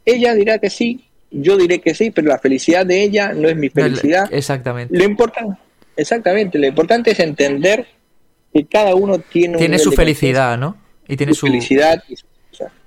[0.05, 3.57] ella dirá que sí, yo diré que sí, pero la felicidad de ella no es
[3.57, 4.29] mi felicidad.
[4.33, 4.97] exactamente.
[4.97, 5.59] Lo importante,
[5.97, 7.87] exactamente, lo importante es entender
[8.53, 10.77] que cada uno tiene, tiene su felicidad, ¿no?
[11.09, 12.03] Y tiene su, felicidad.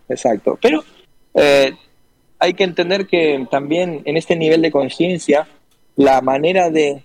[0.09, 0.57] exacto.
[0.61, 0.83] Pero
[1.33, 1.73] eh,
[2.39, 5.47] hay que entender que también en este nivel de conciencia,
[5.95, 7.03] la manera de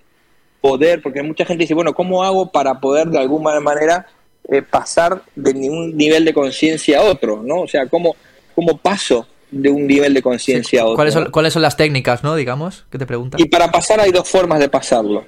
[0.60, 4.06] poder, porque mucha gente dice, bueno, ¿cómo hago para poder de alguna manera
[4.48, 7.42] eh, pasar de un nivel de conciencia a otro?
[7.42, 7.62] ¿no?
[7.62, 8.14] O sea, ¿cómo,
[8.54, 10.96] cómo paso de un nivel de conciencia a otro?
[10.96, 12.36] ¿Cuáles son, ¿Cuáles son las técnicas, no?
[12.36, 13.40] Digamos, que te preguntan.
[13.40, 15.24] Y para pasar hay dos formas de pasarlo.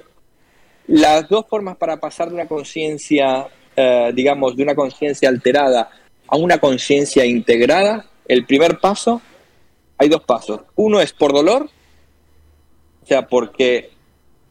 [0.87, 5.89] Las dos formas para pasar de una conciencia, eh, digamos, de una conciencia alterada
[6.29, 9.21] a una conciencia integrada el primer paso,
[9.97, 10.61] hay dos pasos.
[10.75, 11.69] Uno es por dolor,
[13.03, 13.91] o sea, porque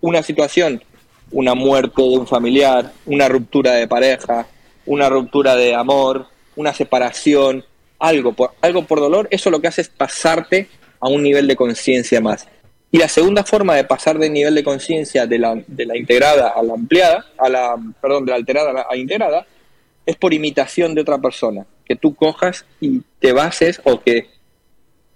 [0.01, 0.83] una situación,
[1.31, 4.47] una muerte de un familiar, una ruptura de pareja,
[4.87, 7.65] una ruptura de amor, una separación,
[7.99, 10.69] algo por, algo por dolor, eso lo que hace es pasarte
[11.01, 12.49] a un nivel de conciencia más.
[12.91, 16.51] Y la segunda forma de pasar de nivel de conciencia de la, de la integrada
[16.51, 19.47] a la ampliada, a la, perdón, de la alterada a la integrada,
[20.07, 24.29] es por imitación de otra persona que tú cojas y te bases o que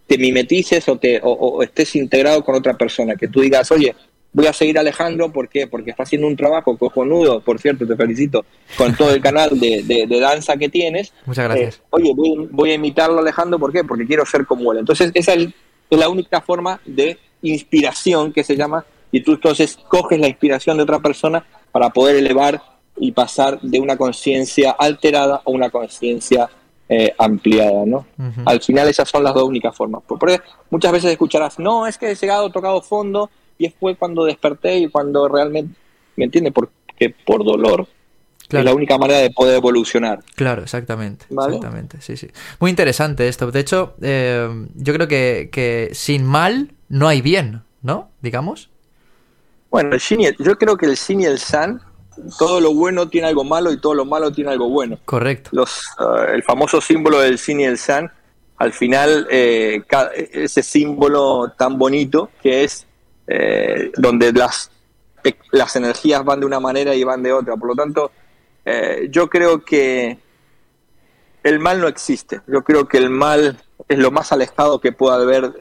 [0.06, 3.94] te mimetices o, te, o, estés integrado con otra persona, que tú digas, oye,
[4.32, 5.66] voy a seguir Alejandro, ¿por qué?
[5.66, 8.44] Porque está haciendo un trabajo cojonudo, por cierto, te felicito,
[8.76, 11.12] con todo el canal de, de, danza que tienes.
[11.26, 11.76] Muchas gracias.
[11.76, 12.12] Eh, oye,
[12.50, 13.84] voy, a imitarlo Alejandro, ¿por qué?
[13.84, 14.78] Porque quiero ser como él.
[14.78, 15.48] Entonces, esa es,
[15.90, 20.84] la única forma de inspiración que se llama, y tú entonces coges la inspiración de
[20.84, 22.62] otra persona para poder elevar
[22.96, 26.48] y pasar de una conciencia alterada a una conciencia
[26.92, 28.04] eh, ampliada, ¿no?
[28.44, 30.02] Al final esas son las dos únicas formas.
[30.04, 34.76] Porque muchas veces escucharás, no, es que he llegado, tocado fondo y fue cuando desperté
[34.78, 35.72] y cuando realmente,
[36.16, 36.52] ¿me entiendes?
[36.52, 37.86] Porque por dolor
[38.50, 40.18] es la única manera de poder evolucionar.
[40.34, 41.26] Claro, exactamente.
[41.30, 42.26] Exactamente, sí, sí.
[42.58, 43.48] Muy interesante esto.
[43.52, 48.10] De hecho, eh, yo creo que, que, sin mal no hay bien, ¿no?
[48.20, 48.68] Digamos.
[49.70, 51.80] Bueno, el yo creo que el Shin y el San
[52.38, 54.98] todo lo bueno tiene algo malo y todo lo malo tiene algo bueno.
[55.04, 55.50] Correcto.
[55.52, 58.10] Los, eh, el famoso símbolo del Sin y el San,
[58.56, 59.82] al final, eh,
[60.32, 62.86] ese símbolo tan bonito que es
[63.26, 64.70] eh, donde las,
[65.50, 67.56] las energías van de una manera y van de otra.
[67.56, 68.12] Por lo tanto,
[69.10, 70.18] yo creo que
[71.42, 72.40] el mal no existe.
[72.46, 75.52] Yo creo que el mal es lo más alejado que pueda haber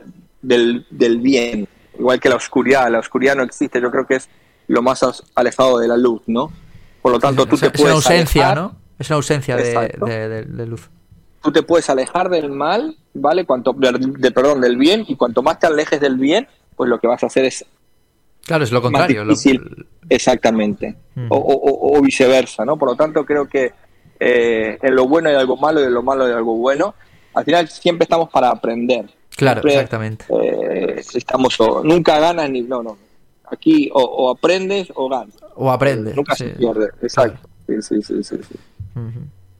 [0.42, 1.68] del, del bien.
[1.98, 2.92] Igual que la oscuridad.
[2.92, 3.82] La oscuridad no existe.
[3.82, 4.30] Yo creo que es
[4.70, 5.04] lo más
[5.36, 6.52] alejado de la luz, ¿no?
[7.02, 7.80] Por lo tanto, tú te puedes.
[7.80, 8.76] Es una ausencia, ¿no?
[9.00, 10.90] Es una ausencia de, luz.
[11.42, 13.46] Tú te puedes alejar del mal, ¿vale?
[13.46, 17.08] Cuanto, de, perdón, del bien, y cuanto más te alejes del bien, pues lo que
[17.08, 17.66] vas a hacer es.
[18.46, 19.26] Claro, es lo contrario.
[20.08, 20.96] Exactamente.
[21.16, 21.28] Mm.
[21.30, 22.78] O, viceversa, ¿no?
[22.78, 23.74] Por lo tanto, creo que
[24.20, 26.94] eh, en lo bueno hay algo malo y en lo malo hay algo bueno.
[27.34, 29.10] Al final, siempre estamos para aprender.
[29.36, 30.26] Claro, exactamente.
[30.44, 32.62] Eh, estamos, nunca ganas ni.
[32.62, 33.09] No, no
[33.52, 35.36] Aquí o, aprendes o ganas.
[35.56, 36.16] O aprendes.
[36.16, 36.90] Nunca se pierde.
[37.02, 37.50] Exacto.
[37.82, 38.36] Sí, sí, sí,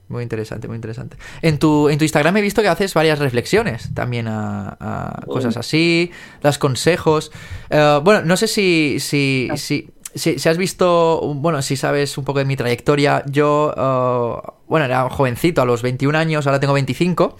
[0.08, 1.16] Muy interesante, muy interesante.
[1.42, 6.10] En tu, en tu Instagram he visto que haces varias reflexiones también a, cosas así,
[6.42, 7.30] das consejos.
[7.68, 9.56] Eh, bueno, no sé si, si, ah.
[9.56, 13.22] si, si, has visto, bueno, si sabes un poco de mi trayectoria.
[13.26, 17.36] Yo, eh, bueno, era jovencito a los 21 años, ahora tengo 25.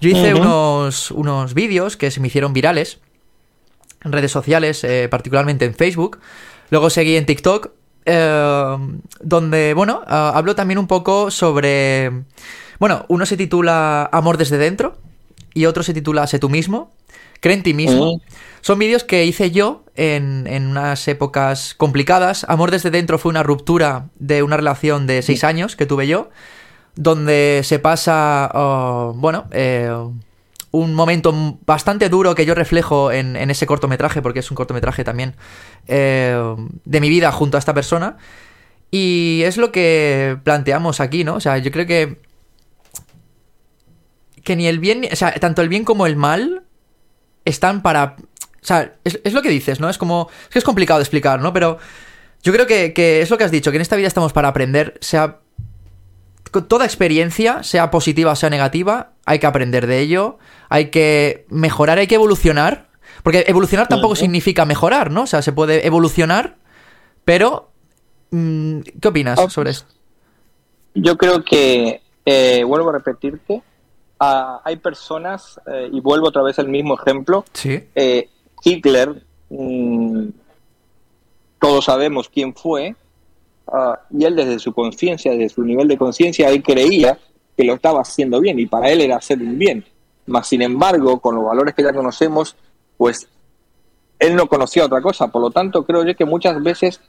[0.00, 3.00] Yo hice unos, unos vídeos que se me hicieron virales
[4.04, 6.18] en redes sociales, eh, particularmente en Facebook.
[6.70, 7.70] Luego seguí en TikTok,
[8.04, 8.76] eh,
[9.20, 12.24] donde, bueno, eh, hablo también un poco sobre...
[12.78, 14.98] Bueno, uno se titula Amor desde dentro
[15.52, 16.92] y otro se titula Sé tú mismo,
[17.40, 18.20] cree en ti mismo.
[18.60, 22.44] Son vídeos que hice yo en, en, unas épocas complicadas.
[22.48, 26.30] Amor desde dentro fue una ruptura de una relación de seis años que tuve yo
[26.98, 29.88] donde se pasa, oh, bueno, eh,
[30.70, 35.34] un momento bastante duro que yo reflejo en, ese cortometraje, porque es un cortometraje también
[35.86, 36.54] eh,
[36.84, 38.16] de mi vida junto a esta persona.
[38.90, 41.34] Y es lo que planteamos aquí, ¿no?
[41.34, 42.20] O sea, yo creo que.
[44.44, 45.06] Que ni el bien.
[45.10, 46.62] O sea, tanto el bien como el mal
[47.44, 48.16] están para.
[48.60, 49.90] O sea, es, lo que dices, ¿no?
[49.90, 50.30] Es como.
[50.44, 51.52] Es que es complicado de explicar, ¿no?
[51.52, 51.78] Pero
[52.42, 54.48] yo creo que, que es lo que has dicho, que en esta vida estamos para
[54.48, 55.40] aprender, sea.
[56.66, 60.38] Toda experiencia, sea positiva o sea negativa, hay que aprender de ello,
[60.68, 62.88] hay que mejorar, hay que evolucionar.
[63.22, 65.22] Porque evolucionar tampoco significa mejorar, ¿no?
[65.22, 66.56] O sea, se puede evolucionar,
[67.24, 67.68] pero
[68.30, 69.48] Mm, ¿Qué opinas oh.
[69.48, 69.86] sobre eso?
[70.94, 73.62] Yo creo que, eh, vuelvo a repetirte,
[74.18, 77.44] ah, hay personas, eh, y vuelvo otra vez al mismo ejemplo,
[77.94, 78.28] eh,
[78.62, 80.28] Hitler, mm,
[81.60, 82.96] todos sabemos quién fue,
[83.68, 87.18] ah, y él desde su conciencia, desde su nivel de conciencia, él creía
[87.58, 89.84] que lo estaba haciendo bien, y para él era hacer un bien.
[90.26, 92.54] Mas, sin embargo, con los valores que ya conocemos,
[92.96, 93.28] pues
[94.20, 95.26] él no conocía otra cosa.
[95.26, 97.00] Por lo tanto, creo yo que muchas veces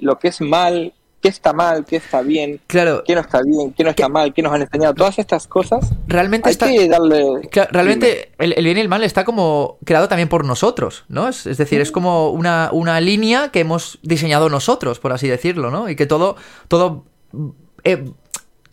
[0.00, 3.74] lo que es mal, qué está mal, qué está bien, claro, qué no está bien,
[3.74, 5.92] qué no está mal, qué nos han enseñado, todas estas cosas.
[6.06, 7.50] Realmente hay está, que darle.
[7.70, 11.28] realmente el, bien y el mal está como creado también por nosotros, ¿no?
[11.28, 15.90] Es, decir, es como una, una, línea que hemos diseñado nosotros, por así decirlo, ¿no?
[15.90, 16.36] Y que todo,
[16.68, 17.04] todo,
[17.84, 18.04] eh,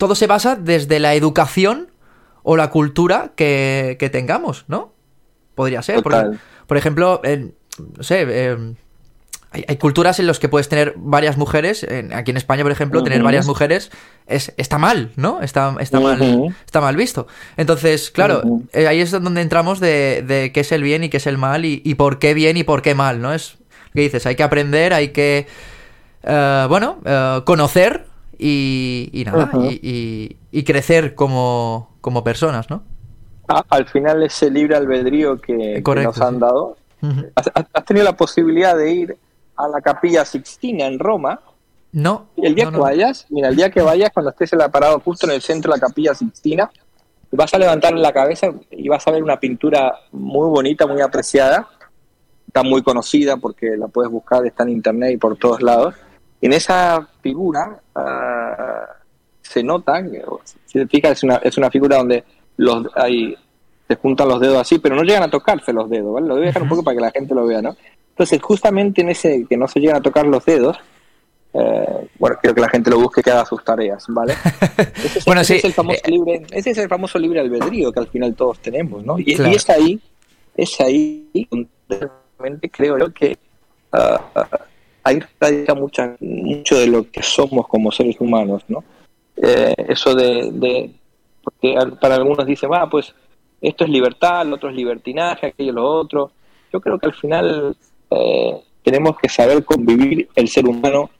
[0.00, 1.90] todo se basa desde la educación
[2.42, 4.94] o la cultura que, que tengamos, ¿no?
[5.54, 6.02] Podría ser.
[6.02, 8.24] Por, por ejemplo, no sé.
[8.26, 8.74] Eh,
[9.52, 11.86] hay, culturas en las que puedes tener varias mujeres.
[12.14, 13.90] aquí en España, por ejemplo, tener varias mujeres
[14.26, 15.42] es, está mal, ¿no?
[15.42, 17.26] Está, está, mal, está mal visto.
[17.58, 21.26] Entonces, claro, eh, ahí es donde entramos de, qué es el bien y qué es
[21.26, 23.34] el mal y, por qué bien y por qué mal, ¿no?
[23.34, 23.58] Es
[23.92, 25.46] que dices, hay que aprender, hay que,
[26.22, 28.06] eh, bueno, eh, conocer
[28.40, 32.82] y, nada, y, crecer como, como personas, ¿no?
[33.68, 36.76] al final ese libre albedrío que, nos han dado,
[37.42, 39.16] has tenido la posibilidad de ir
[39.56, 41.40] a la Capilla Sixtina en Roma.
[41.92, 42.26] No.
[42.36, 44.70] Y el día que vayas, mira, el día que vayas, cuando estés en la
[45.04, 46.70] justo en el centro de la Capilla Sixtina,
[47.32, 51.68] vas a levantar la cabeza y vas a ver una pintura muy bonita, muy apreciada.
[52.46, 55.94] Está muy conocida porque la puedes buscar, está en internet y por todos lados.
[56.40, 58.86] Y en esa figura ah,
[59.42, 60.02] se nota,
[60.66, 62.24] si te fijas, es una, es una figura donde
[62.56, 63.36] los hay
[63.90, 66.28] se juntan los dedos así, pero no llegan a tocarse los dedos, ¿vale?
[66.28, 67.76] Lo voy a dejar un poco para que la gente lo vea, ¿no?
[68.10, 70.78] Entonces, justamente en ese que no se llegan a tocar los dedos,
[71.52, 74.34] eh, bueno, quiero que la gente lo busque que haga sus tareas, ¿vale?
[74.94, 75.54] Ese es, bueno, sí.
[75.54, 78.60] es el famoso eh, libre, ese es el famoso libre albedrío que al final todos
[78.60, 79.18] tenemos, ¿no?
[79.18, 80.00] Y, es ahí,
[80.56, 83.36] es ahí donde realmente creo yo que
[83.92, 84.40] uh,
[85.02, 88.84] ahí radica mucha, mucho de lo que somos como seres humanos, ¿no?
[89.36, 90.90] Eh, eso de, de,
[91.42, 93.14] porque para algunos dicen, ah, pues
[93.60, 96.32] esto es libertad, lo otro es libertinaje, aquello lo otro.
[96.72, 97.76] Yo creo que al final
[98.10, 100.28] eh, tenemos que saber convivir.
[100.34, 101.10] El ser humano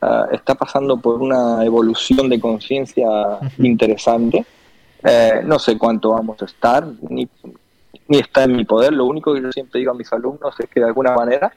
[0.00, 3.06] ah, está pasando por una evolución de conciencia
[3.58, 4.44] interesante.
[5.04, 7.28] Eh, no sé cuánto vamos a estar, ni,
[8.08, 8.92] ni está en mi poder.
[8.92, 11.52] Lo único que yo siempre digo a mis alumnos es que de alguna manera,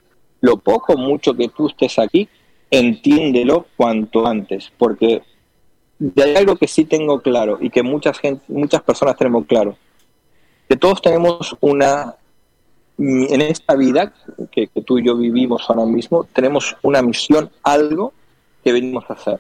[0.46, 2.30] lo poco mucho que tú estés aquí,
[2.70, 5.24] entiéndelo cuanto antes, porque
[6.18, 9.76] hay algo que sí tengo claro y que muchas, gente, muchas personas tenemos claro,
[10.70, 12.16] que todos tenemos una
[12.98, 14.14] en esta vida
[14.52, 18.14] que, tú y yo vivimos ahora mismo, tenemos una misión, algo
[18.64, 19.40] que venimos a hacer.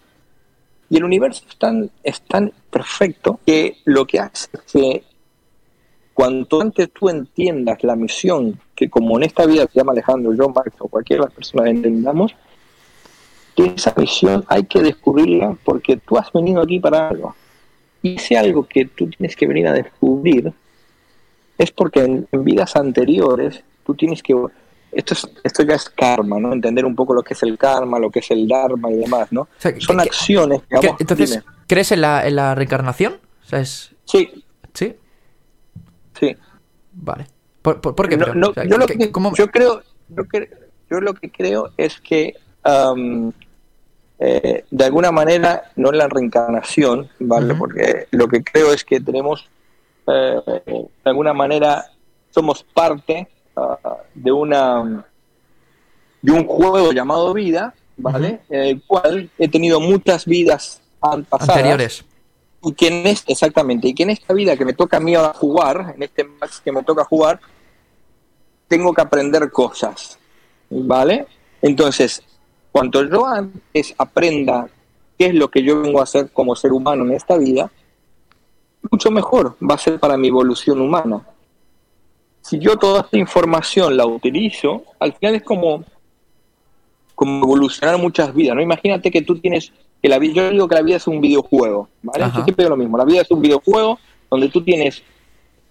[0.90, 5.04] Y el universo es tan, es tan perfecto que lo que hace es
[6.16, 10.54] cuanto antes tú entiendas la misión, que como en esta vida se llama Alejandro, John
[10.56, 12.34] Marx o cualquiera de las personas entendamos,
[13.54, 17.36] que esa misión hay que descubrirla porque tú has venido aquí para algo.
[18.02, 20.54] Y ese algo que tú tienes que venir a descubrir
[21.58, 24.34] es porque en, vidas anteriores tú tienes que...
[24.94, 26.54] Esto, es, esto ya es karma, ¿no?
[26.54, 29.34] Entender un poco lo que es el karma, lo que es el dharma y demás,
[29.34, 29.50] ¿no?
[29.80, 30.96] Son acciones que...
[30.98, 33.18] entonces, ¿crees en la, en la reencarnación?
[33.44, 33.92] Sí.
[34.06, 34.45] ¿Sí?
[36.20, 36.36] Sí.
[36.94, 37.28] Vale.
[37.62, 38.18] ¿Por, qué?
[38.18, 39.82] yo, lo que, yo creo...
[40.90, 42.36] Yo, lo que creo es que...
[44.18, 47.54] Eh, de alguna manera, no en la reencarnación, ¿vale?
[47.56, 49.50] Porque lo que creo es que tenemos
[50.08, 51.86] eh, de alguna manera
[52.30, 55.06] somos parte ah, de una
[56.22, 58.42] de un juego llamado vida, ¿vale?
[58.50, 61.50] En el cual he tenido muchas vidas pasadas.
[61.50, 62.06] Anteriores.
[62.66, 65.14] Y que en este, exactamente, y que en esta vida que me toca a mí
[65.14, 67.40] ahora jugar, en este match que me toca jugar,
[68.68, 70.18] tengo que aprender cosas,
[70.72, 71.28] ¿vale?
[71.62, 72.24] Entonces,
[72.72, 74.68] cuanto yo antes aprenda
[75.16, 77.72] qué es lo que yo vengo a hacer como ser humano en esta vida,
[78.90, 81.22] mucho mejor va a ser para mi evolución humana.
[82.42, 85.84] Si yo toda esta información la utilizo, al final es como,
[87.14, 88.62] como evolucionar muchas vidas, ¿no?
[88.62, 89.72] Imagínate que tú tienes,
[90.06, 92.26] que la vida, yo digo que la vida es un videojuego, ¿vale?
[92.26, 93.98] Yo siempre digo lo mismo, la vida es un videojuego
[94.30, 95.02] donde tú tienes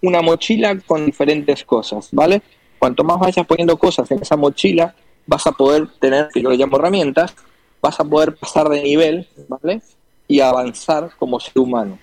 [0.03, 2.43] una mochila con diferentes cosas, ¿vale?
[2.80, 4.93] Cuanto más vayas poniendo cosas en esa mochila,
[5.24, 7.32] vas a poder tener, que yo le llamo herramientas,
[7.80, 9.80] vas a poder pasar de nivel, ¿vale?
[10.26, 11.97] Y avanzar como ser humano.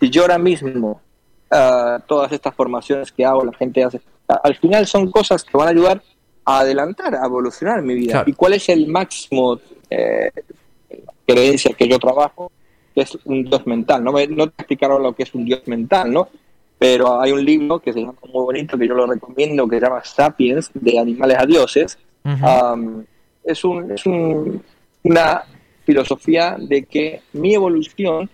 [0.00, 1.00] Si yo ahora mismo,
[1.52, 5.68] uh, todas estas formaciones que hago, la gente hace, al final son cosas que van
[5.68, 6.02] a ayudar
[6.44, 8.14] a adelantar, a evolucionar mi vida.
[8.14, 8.30] Claro.
[8.30, 10.32] ¿Y cuál es el máximo eh,
[11.32, 12.50] creencia que yo trabajo?
[12.94, 14.02] Que es un dios mental.
[14.04, 16.28] No, me, no te explicaron lo que es un dios mental, ¿no?
[16.78, 19.86] Pero hay un libro que se llama muy bonito, que yo lo recomiendo, que se
[19.86, 21.98] llama Sapiens, de animales a dioses.
[22.24, 22.74] Uh -huh.
[22.74, 23.04] um,
[23.44, 24.62] es un, es un,
[25.04, 25.44] una
[25.84, 28.28] filosofía de que mi evolución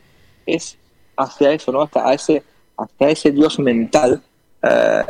[0.47, 0.77] es
[1.17, 1.83] hacia eso, ¿no?
[1.83, 2.43] Hasta ese,
[2.77, 4.23] hasta ese Dios mental,
[4.63, 5.03] eh,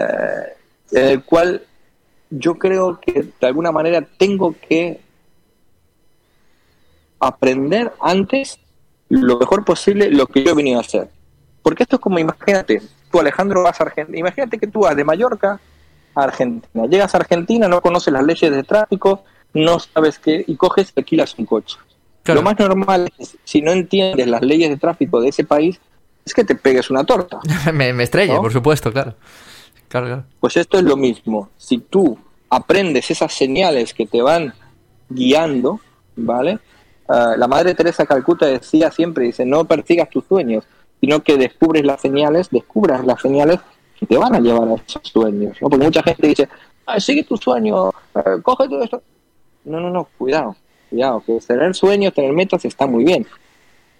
[0.92, 1.62] en el cual
[2.30, 5.00] yo creo que de alguna manera tengo que
[7.20, 8.58] aprender antes
[9.08, 11.10] lo mejor posible lo que yo he venido a hacer.
[11.62, 15.04] Porque esto es como, imagínate, tú Alejandro vas a Argentina, imagínate que tú vas de
[15.04, 15.60] Mallorca
[16.14, 20.56] a Argentina, llegas a Argentina, no conoces las leyes de tráfico, no sabes qué, y
[20.56, 21.76] coges y alquilas un coche.
[22.22, 22.40] Claro.
[22.40, 25.80] Lo más normal es, si no entiendes las leyes de tráfico de ese país,
[26.24, 27.40] es que te pegues una torta.
[27.72, 28.42] me, me estrelle, ¿no?
[28.42, 29.14] por supuesto, claro.
[29.88, 30.24] Claro, claro.
[30.38, 31.48] Pues esto es lo mismo.
[31.56, 32.18] Si tú
[32.50, 34.52] aprendes esas señales que te van
[35.08, 35.80] guiando,
[36.16, 36.58] ¿vale?
[37.08, 40.64] Uh, la madre Teresa Calcuta decía siempre, dice, no persigas tus sueños,
[41.00, 43.60] sino que descubres las señales, descubras las señales
[43.98, 45.70] que te van a llevar a esos sueños, ¿no?
[45.70, 46.48] Porque mucha gente dice,
[46.84, 49.02] ah, sigue tu sueño, uh, coge todo esto.
[49.64, 50.54] No, no, no, cuidado,
[50.90, 53.26] cuidado, que tener sueños, tener metas está muy bien,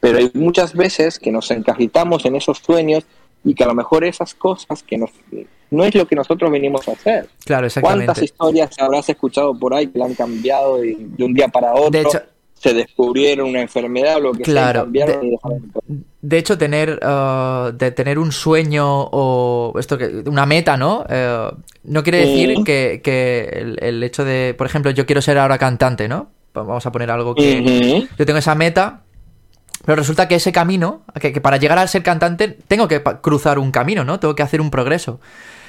[0.00, 3.04] pero hay muchas veces que nos encajitamos en esos sueños
[3.42, 5.10] y que a lo mejor esas cosas que nos
[5.70, 7.28] no es lo que nosotros venimos a hacer.
[7.44, 8.06] Claro, exactamente.
[8.06, 11.74] ¿Cuántas historias habrás escuchado por ahí que la han cambiado de, de un día para
[11.74, 11.90] otro?
[11.90, 12.22] De hecho,
[12.60, 15.38] se descubrieron una enfermedad o lo que claro, sea, cambiaron de,
[16.20, 21.04] de hecho, tener, uh, de tener un sueño o esto que una meta, ¿no?
[21.08, 22.64] Uh, no quiere decir Sí.
[22.64, 26.30] que, que el, el hecho de, por ejemplo, yo quiero ser ahora cantante, ¿no?
[26.54, 29.02] Vamos a poner algo que yo tengo esa meta,
[29.84, 33.58] pero resulta que ese camino, que, que para llegar a ser cantante tengo que cruzar
[33.60, 34.18] un camino, ¿no?
[34.18, 35.20] Tengo que hacer un progreso.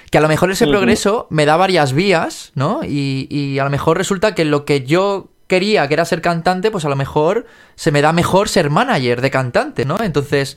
[0.09, 2.79] Que a lo mejor ese progreso me da varias vías, ¿no?
[2.83, 6.71] Y, y a lo mejor resulta que lo que yo quería, que era ser cantante,
[6.71, 7.45] pues a lo mejor
[7.75, 9.97] se me da mejor ser manager de cantante, ¿no?
[10.01, 10.55] Entonces,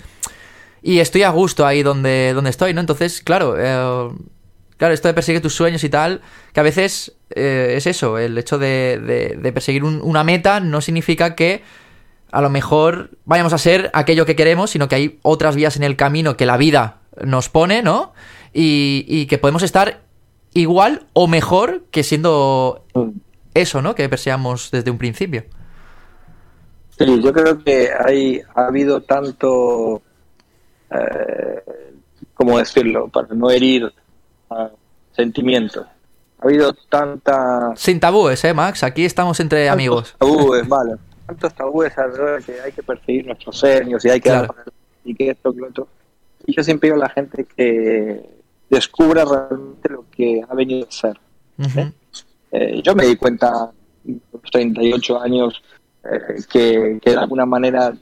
[0.82, 2.80] y estoy a gusto ahí donde, donde estoy, ¿no?
[2.80, 4.09] Entonces, claro, eh,
[4.76, 6.20] claro, esto de perseguir tus sueños y tal,
[6.53, 11.34] que a veces eh, es eso, el hecho de, perseguir un- una meta no significa
[11.34, 11.62] que
[12.30, 15.82] a lo mejor vayamos a ser aquello que queremos, sino que hay otras vías en
[15.82, 18.12] el camino que la vida nos pone, ¿no?
[18.55, 20.03] Y que podemos estar
[20.55, 22.84] igual o mejor que siendo
[23.55, 23.95] eso, ¿no?
[23.95, 25.45] Que perseguamos desde un principio.
[26.99, 30.03] Sí, yo creo que hay, ha habido tanto,
[30.91, 31.63] eh,
[32.35, 33.09] ¿cómo decirlo?
[33.09, 33.93] Para no herir
[35.13, 35.87] sentimientos.
[36.41, 37.73] Ha habido tanta...
[37.77, 38.83] Sin tabúes, ¿eh, Max?
[38.83, 40.15] Aquí estamos entre amigos.
[40.19, 40.97] Tabúes, vale.
[41.27, 44.55] Tantos tabúes alrededor de que hay que perseguir nuestros sueños y hay que Claro.
[44.57, 44.73] dar-
[45.05, 45.89] y que esto, que lo otro.
[46.47, 48.29] Y yo siempre digo a la gente que
[48.69, 51.19] descubra realmente lo que ha venido a ser.
[51.59, 51.93] Eh,
[52.83, 53.73] yo me di cuenta a
[54.05, 55.63] los 38 años
[56.05, 57.93] eh, que, que de alguna manera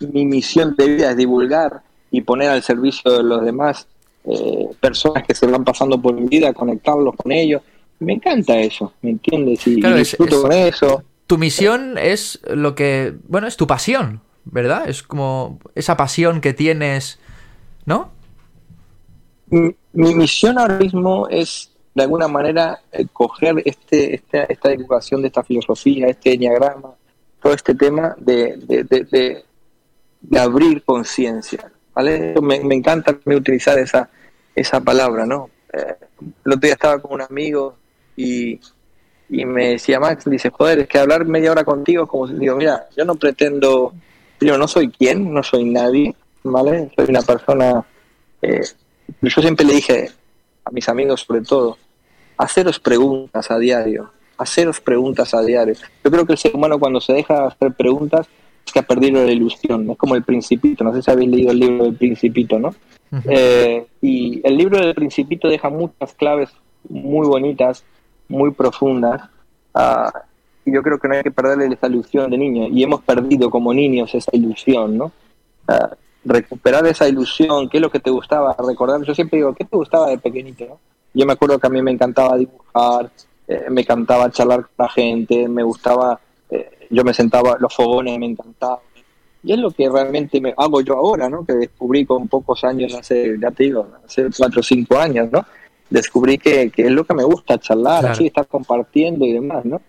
[0.00, 3.86] mi misión de vida es divulgar y poner al servicio de los demás
[4.24, 7.62] eh, personas que se van pasando por mi vida, conectarlos con ellos.
[8.00, 9.66] Me encanta eso, ¿me entiendes?
[9.66, 11.02] Y, Claro, y es- disfruto es- con eso.
[11.26, 14.88] Tu misión es lo que, bueno, es tu pasión, ¿verdad?
[14.88, 17.18] Es como esa pasión que tienes,
[17.86, 18.10] ¿no?
[19.46, 25.26] Mi, mi misión ahora mismo es de alguna manera eh, coger este, esta, esta de
[25.26, 26.94] esta filosofía, este enneagrama,
[27.40, 29.44] todo este tema de, de,
[30.20, 31.70] de, abrir conciencia.
[31.94, 32.34] ¿vale?
[32.40, 34.08] Me, me encanta utilizar esa,
[34.54, 35.50] esa palabra, ¿no?
[35.72, 35.96] Eh,
[36.44, 37.76] el otro día estaba con un amigo
[38.16, 38.58] y,
[39.28, 42.34] y me decía Max, dice, joder, es que hablar media hora contigo es como si
[42.34, 43.92] digo, mira, yo no pretendo,
[44.40, 46.90] yo no soy quien, no soy nadie, ¿vale?
[46.96, 47.84] Soy una persona,
[48.40, 48.62] eh,
[49.20, 50.10] yo siempre le dije
[50.72, 51.78] mis amigos sobre todo,
[52.36, 55.74] haceros preguntas a diario, haceros preguntas a diario.
[56.02, 58.26] Yo creo que el ser humano cuando se deja hacer preguntas
[58.66, 61.52] es que ha perdido la ilusión, es como el principito, no sé si habéis leído
[61.52, 62.74] el libro del principito, ¿no?
[63.28, 66.48] Eh, y el libro del Principito deja muchas claves
[66.88, 67.84] muy bonitas,
[68.26, 69.28] muy profundas,
[69.74, 70.10] ah,
[70.64, 73.50] y yo creo que no hay que perderle esa ilusión de niño y hemos perdido
[73.50, 75.12] como niños esa ilusión, ¿no?
[75.68, 75.94] Uh,
[76.24, 79.76] recuperar esa ilusión, qué es lo que te gustaba, recordar, yo siempre digo, ¿qué te
[79.76, 80.64] gustaba de pequeñito?
[80.66, 80.78] ¿no?
[81.14, 83.10] Yo me acuerdo que a mí me encantaba dibujar,
[83.46, 86.18] eh, me encantaba charlar con la gente, me gustaba,
[86.50, 88.78] eh, yo me sentaba, los fogones me encantaban.
[89.44, 91.44] Y es lo que realmente me hago yo ahora, ¿no?
[91.44, 95.44] Que descubrí con pocos años, hace, ya te digo, hace cuatro o cinco años, ¿no?
[95.90, 98.14] Descubrí que, que, es lo que me gusta, charlar, claro.
[98.14, 99.80] así, estar compartiendo y demás, ¿no?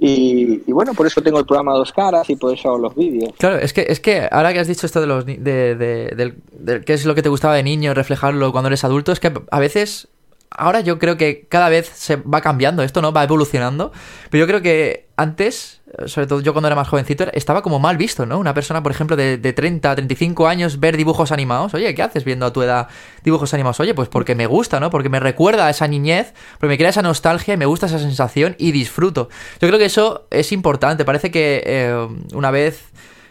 [0.00, 3.32] Y, bueno, por eso tengo el programa Dos Caras y por eso hago los vídeos.
[3.36, 6.34] Claro, es que, es que ahora que has dicho esto de los de, de, de,
[6.52, 9.32] de, qué es lo que te gustaba de niño, reflejarlo cuando eres adulto, es que
[9.50, 10.08] a veces
[10.50, 13.12] ahora yo creo que cada vez se va cambiando esto, ¿no?
[13.12, 13.92] Va evolucionando.
[14.30, 17.96] Pero yo creo que antes, sobre todo yo cuando era más jovencito, estaba como mal
[17.96, 18.38] visto, ¿no?
[18.38, 21.74] Una persona, por ejemplo, de, de 30, 35 años ver dibujos animados.
[21.74, 22.88] Oye, ¿qué haces viendo a tu edad
[23.24, 23.80] dibujos animados?
[23.80, 24.90] Oye, pues porque me gusta, ¿no?
[24.90, 27.98] Porque me recuerda a esa niñez, porque me crea esa nostalgia y me gusta esa
[27.98, 29.28] sensación y disfruto.
[29.60, 31.04] Yo creo que eso es importante.
[31.04, 32.84] Parece que eh, una vez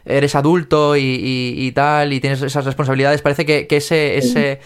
[0.06, 4.60] eres adulto y, y, tal y tienes esas responsabilidades, parece que, ese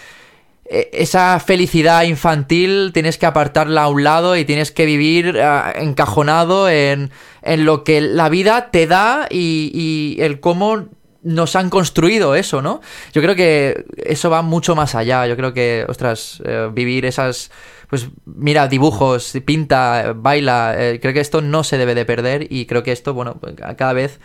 [0.71, 6.69] esa felicidad infantil tienes que apartarla a un lado y tienes que vivir uh, encajonado
[6.69, 7.11] en,
[7.41, 10.87] en, lo que la vida te da y, y, el cómo
[11.23, 12.81] nos han construido eso, ¿no?
[13.13, 15.27] Yo creo que eso va mucho más allá.
[15.27, 17.51] Yo creo que, ostras, eh, vivir esas.
[17.89, 20.75] Pues mira, dibujos, pinta, baila.
[20.77, 23.39] Eh, creo que esto no se debe de perder y creo que esto, bueno,
[23.77, 24.19] cada vez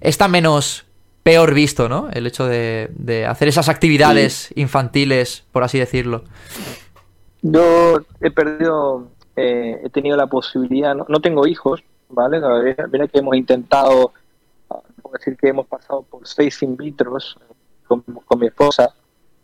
[0.00, 0.85] está menos
[1.26, 2.08] peor visto, ¿no?
[2.12, 4.60] El hecho de, de hacer esas actividades sí.
[4.60, 6.22] infantiles, por así decirlo.
[7.42, 12.40] Yo he perdido, eh, he tenido la posibilidad, no, no tengo hijos, ¿vale?
[12.92, 14.12] Mira que hemos intentado,
[15.02, 17.36] puedo decir que hemos pasado por seis in vitros
[17.88, 18.94] con, con mi esposa,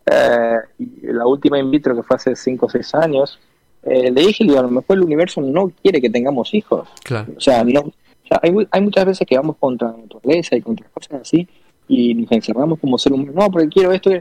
[0.05, 3.37] eh, y la última in vitro que fue hace cinco o seis años,
[3.83, 6.87] eh, le dije, a lo mejor el universo no quiere que tengamos hijos.
[7.03, 7.33] Claro.
[7.35, 7.93] O sea, no, o
[8.25, 11.45] sea, hay, hay muchas veces que vamos contra la naturaleza y contra cosas así,
[11.87, 14.11] y nos encerramos como ser humano, no, porque quiero esto,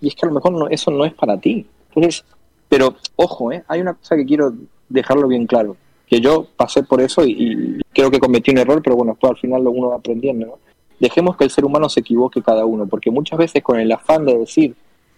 [0.00, 1.66] y es que a lo mejor no, eso no es para ti.
[1.88, 2.24] Entonces,
[2.68, 3.64] pero ojo, ¿eh?
[3.68, 4.52] hay una cosa que quiero
[4.88, 8.80] dejarlo bien claro, que yo pasé por eso y, y creo que cometí un error,
[8.82, 10.58] pero bueno, después al final lo uno va aprendiendo, ¿no?
[11.00, 14.26] Dejemos que el ser humano se equivoque cada uno, porque muchas veces con el afán
[14.26, 14.74] de decir,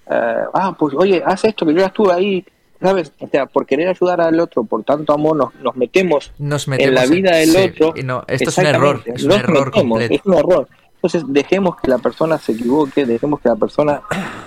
[0.06, 2.44] uh, ah, pues oye, haz esto, que yo ya estuve ahí,
[2.80, 3.12] ¿sabes?
[3.18, 6.88] O sea, por querer ayudar al otro, por tanto amor, nos, nos, metemos, nos metemos,
[6.88, 7.94] en la vida del sí, otro.
[7.96, 10.14] Y no, esto es un error, es un error metemos, completo.
[10.14, 10.68] Es un error.
[11.02, 14.02] Entonces, dejemos que la persona se equivoque, dejemos que la persona,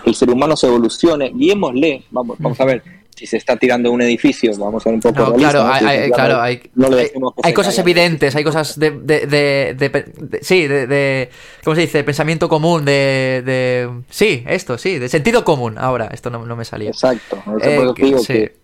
[0.06, 2.84] el ser humano se evolucione, guiémosle, vamos, vamos a ver,
[3.16, 5.80] si se está tirando un edificio, vamos a ver un poco no, realista, claro, ¿no?
[5.80, 6.88] Si hay, claro, hay, no
[7.54, 7.82] cosas caiga.
[7.82, 11.30] evidentes, hay cosas de, de, de, de de- sí, de, de,
[11.64, 12.04] ¿cómo se dice?
[12.04, 15.78] Pensamiento común, de, de, sí, esto, sí, de sentido común.
[15.80, 16.90] Ahora, esto no, no me salía.
[16.90, 18.34] Exacto, Eh, por que- digo sí.
[18.34, 18.56] que-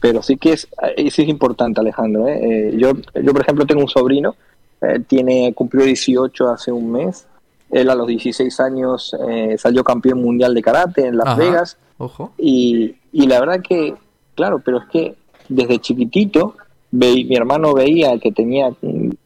[0.00, 0.66] pero sí que es,
[0.96, 2.26] eh, sí es importante, Alejandro.
[2.26, 2.38] ¿eh?
[2.42, 4.34] Eh, yo, yo, por ejemplo, tengo un sobrino,
[4.82, 7.26] eh, tiene cumplió 18 hace un mes.
[7.70, 11.36] Él a los 16 años eh, salió campeón mundial de karate en Las Ajá.
[11.38, 11.76] Vegas.
[11.98, 12.32] Ojo.
[12.38, 13.94] Y, y la verdad que,
[14.34, 15.14] claro, pero es que
[15.48, 16.54] desde chiquitito
[16.90, 18.72] veí- mi hermano veía que tenía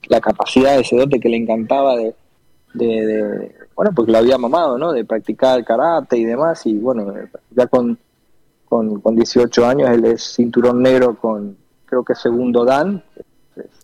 [0.08, 2.14] la capacidad, ese dote que le encantaba de,
[2.74, 4.92] de, de- bueno, pues lo había mamado, ¿no?
[4.92, 6.66] De practicar karate y demás.
[6.66, 7.12] Y bueno,
[7.50, 7.98] ya con,
[8.68, 13.02] con, con 18 años él es cinturón negro con, creo que segundo Dan.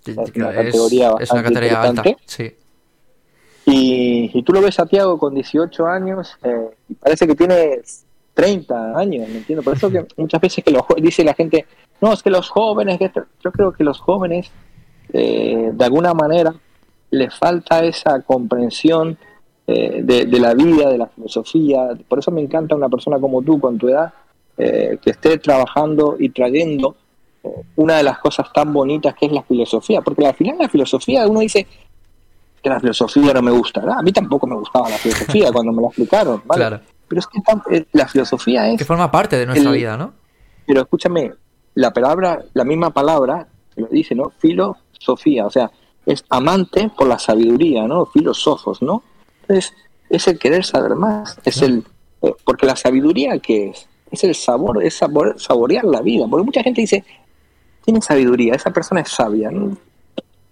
[0.07, 2.17] Es una categoría es una bastante categoría alta, interesante.
[2.27, 2.55] sí.
[3.67, 7.81] Y, y tú lo ves a Tiago con 18 años eh, y parece que tiene
[8.35, 9.65] 30 años, ¿me entiendes?
[9.65, 11.67] Por eso que muchas veces que los, dice la gente,
[12.01, 13.27] no, es que los jóvenes, que esto-".
[13.45, 14.51] yo creo que los jóvenes,
[15.13, 16.55] eh, de alguna manera,
[17.11, 19.19] les falta esa comprensión
[19.67, 21.91] eh, de, de la vida, de la filosofía.
[22.09, 24.13] Por eso me encanta una persona como tú, con tu edad,
[24.57, 26.97] eh, que esté trabajando y trayendo
[27.77, 30.01] una de las cosas tan bonitas que es la filosofía.
[30.03, 31.67] Porque al final la filosofía, uno dice
[32.63, 33.83] que la filosofía no me gusta.
[33.89, 36.61] Ah, a mí tampoco me gustaba la filosofía cuando me la explicaron, ¿vale?
[36.61, 36.81] Claro.
[37.09, 40.13] Pero es que eh, la filosofía es Que forma parte de nuestra El- vida, ¿no?
[40.67, 41.33] pero escúchame,
[41.75, 44.31] la palabra, la misma palabra, lo dice, ¿no?
[44.39, 45.69] Filosofía, o sea,
[46.07, 48.07] es amante por la sabiduría, ¿no?
[48.07, 49.03] Filósofos, ¿no?
[49.43, 49.73] Entonces,
[50.09, 51.83] es el querer saber más, es el,
[52.23, 53.89] eh, porque la sabiduría, ¿qué es?
[54.13, 57.05] Es el sabor, es sabor, saborear la vida, porque mucha gente dice,
[57.85, 59.77] tiene sabiduría, esa persona es sabia, no,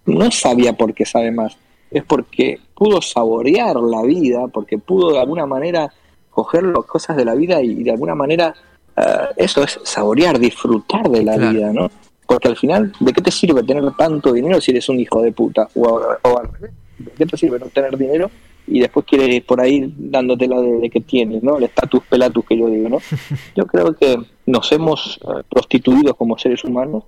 [0.05, 1.57] no es sabia porque sabe más,
[1.91, 5.91] es porque pudo saborear la vida, porque pudo de alguna manera
[6.29, 8.53] coger las cosas de la vida y de alguna manera
[8.97, 9.01] eh,
[9.37, 11.51] eso es saborear, disfrutar de la Claro.
[11.51, 11.91] vida, ¿no?
[12.25, 15.31] Porque al final, ¿de qué te sirve tener tanto dinero si eres un hijo de
[15.31, 15.67] puta?
[15.75, 18.29] O, o al revés, ¿de qué te sirve no tener dinero
[18.67, 21.57] y después quieres ir por ahí dándote la de, de que tienes, ¿no?
[21.57, 22.99] El estatus pelatus que yo digo, ¿no?
[23.55, 24.15] Yo creo que
[24.45, 27.03] nos hemos eh, prostituido como seres humanos,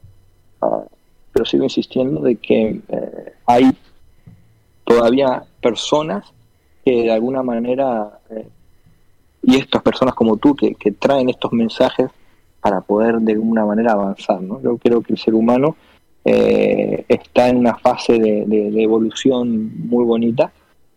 [0.62, 0.84] ah,
[1.34, 3.72] pero sigo insistiendo de que eh, hay
[4.84, 6.26] todavía personas
[6.84, 8.48] que de alguna manera, eh,
[9.44, 12.10] y estas personas como tú, que, traen estos mensajes
[12.60, 14.42] para poder de alguna manera avanzar.
[14.42, 14.62] ¿no?
[14.62, 15.76] Yo creo que el ser humano
[16.26, 20.52] eh, está en una fase de, evolución muy bonita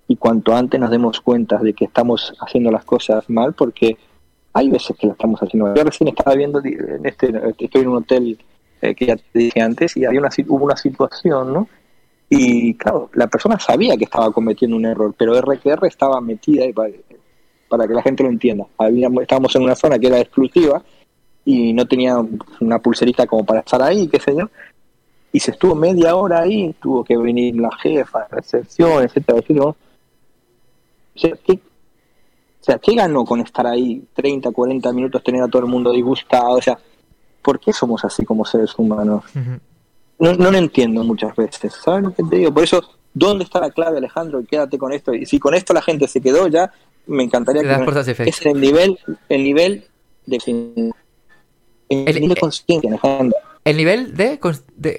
[0.07, 3.97] y cuanto antes nos demos cuenta de que estamos haciendo las cosas mal, porque
[4.53, 5.75] hay veces que lo estamos haciendo mal.
[5.75, 8.39] Yo recién estaba viendo, en este, estoy en un hotel
[8.85, 11.69] eh, que ya te dije antes, y había una, hubo una situación, ¿no?
[12.29, 16.91] Y claro, la persona sabía que estaba cometiendo un error, pero RQR estaba metida, para,
[17.69, 18.67] para que la gente lo entienda.
[19.21, 20.83] estábamos en una zona que era exclusiva
[21.45, 22.17] y no tenía
[22.61, 24.49] una pulserita como para estar ahí, qué sé yo.
[25.33, 29.67] Y se estuvo media hora ahí, tuvo que venir la jefa, recepción, etcétera, etcétera.
[29.67, 29.77] O
[31.17, 35.63] sea, ¿qué, o sea, ¿qué ganó con estar ahí 30, 40 minutos, tener a todo
[35.63, 36.57] el mundo disgustado?
[36.57, 36.79] O sea,
[37.45, 39.23] ¿por qué somos así como seres humanos?
[40.19, 42.53] no, no lo entiendo muchas veces, ¿sabes lo que te digo?
[42.53, 42.83] Por eso,
[43.13, 44.43] ¿dónde está la clave, Alejandro?
[44.49, 45.15] quédate con esto.
[45.15, 46.73] Y si con esto la gente se quedó ya,
[47.07, 48.23] me encantaría que...
[48.27, 49.85] es el nivel, el nivel
[50.27, 50.39] de...
[51.91, 53.39] El, nivel de conciencia, Alejandro.
[53.63, 54.41] ¿El nivel de,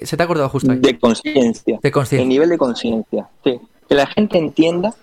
[0.03, 0.79] ¿Se te ha acordado justo ahí?
[0.79, 1.79] De conciencia.
[1.81, 2.23] De conciencia.
[2.23, 3.59] El nivel de conciencia, sí.
[3.89, 4.93] Que la gente entienda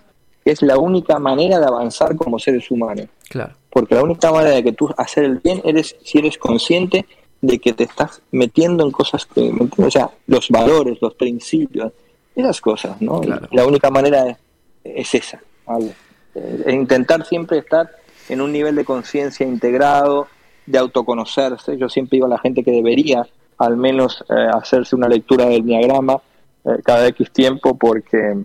[0.45, 3.07] que es la única manera de avanzar como seres humanos.
[3.29, 3.55] Claro.
[3.71, 7.07] Porque la única manera de que tú hacer el bien eres si eres consciente
[7.43, 11.93] de que te estás metiendo en cosas que, o sea, los valores, los principios,
[12.35, 13.21] esas cosas, ¿no?
[13.51, 14.39] La única manera
[14.83, 15.93] es, esa, ¿vale?
[16.35, 17.91] Eh, intentar siempre estar
[18.29, 20.29] en un nivel de conciencia integrado,
[20.65, 21.77] de autoconocerse.
[21.77, 23.27] Yo siempre digo a la gente que debería
[23.59, 26.19] al menos eh, hacerse una lectura del diagrama
[26.65, 28.45] eh, cada X tiempo porque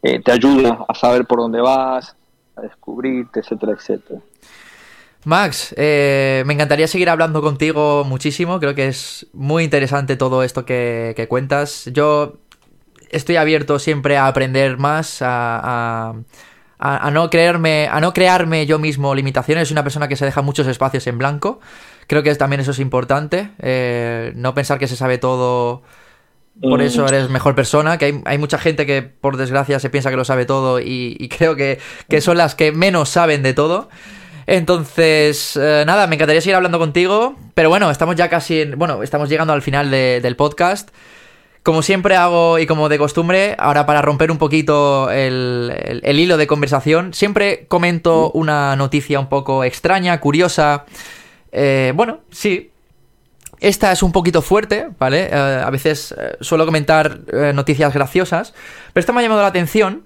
[0.00, 2.14] te ayuda a saber por dónde vas,
[2.56, 4.20] a descubrirte, etcétera, etcétera.
[5.24, 8.60] Max, eh, me encantaría seguir hablando contigo muchísimo.
[8.60, 11.88] Creo que es muy interesante todo esto que, cuentas.
[11.92, 12.34] Yo
[13.10, 16.14] estoy abierto siempre a aprender más, a,
[17.12, 19.68] no creerme, a no crearme yo mismo limitaciones.
[19.68, 21.58] Soy una persona que se deja muchos espacios en blanco.
[22.06, 23.50] Creo que también eso es importante.
[23.60, 25.82] Eh, no pensar que se sabe todo.
[26.60, 27.08] Por eso mm.
[27.08, 30.46] eres mejor persona, que hay, mucha gente que por desgracia se piensa que lo sabe
[30.46, 33.88] todo y, creo que, que son las que menos saben de todo.
[34.46, 39.02] Entonces, eh, nada, me encantaría seguir hablando contigo, pero bueno, estamos ya casi en, bueno,
[39.02, 40.90] estamos llegando al final del podcast.
[41.62, 46.46] Como siempre hago y como de costumbre, ahora para romper un poquito el, hilo de
[46.46, 50.84] conversación, siempre comento una noticia un poco extraña, curiosa.
[51.52, 52.70] Eh, bueno, sí.
[53.60, 55.30] Esta es un poquito fuerte, ¿vale?
[55.32, 57.20] Eh, a veces suelo comentar
[57.54, 58.52] noticias graciosas,
[58.92, 60.04] pero esta me ha llamado la atención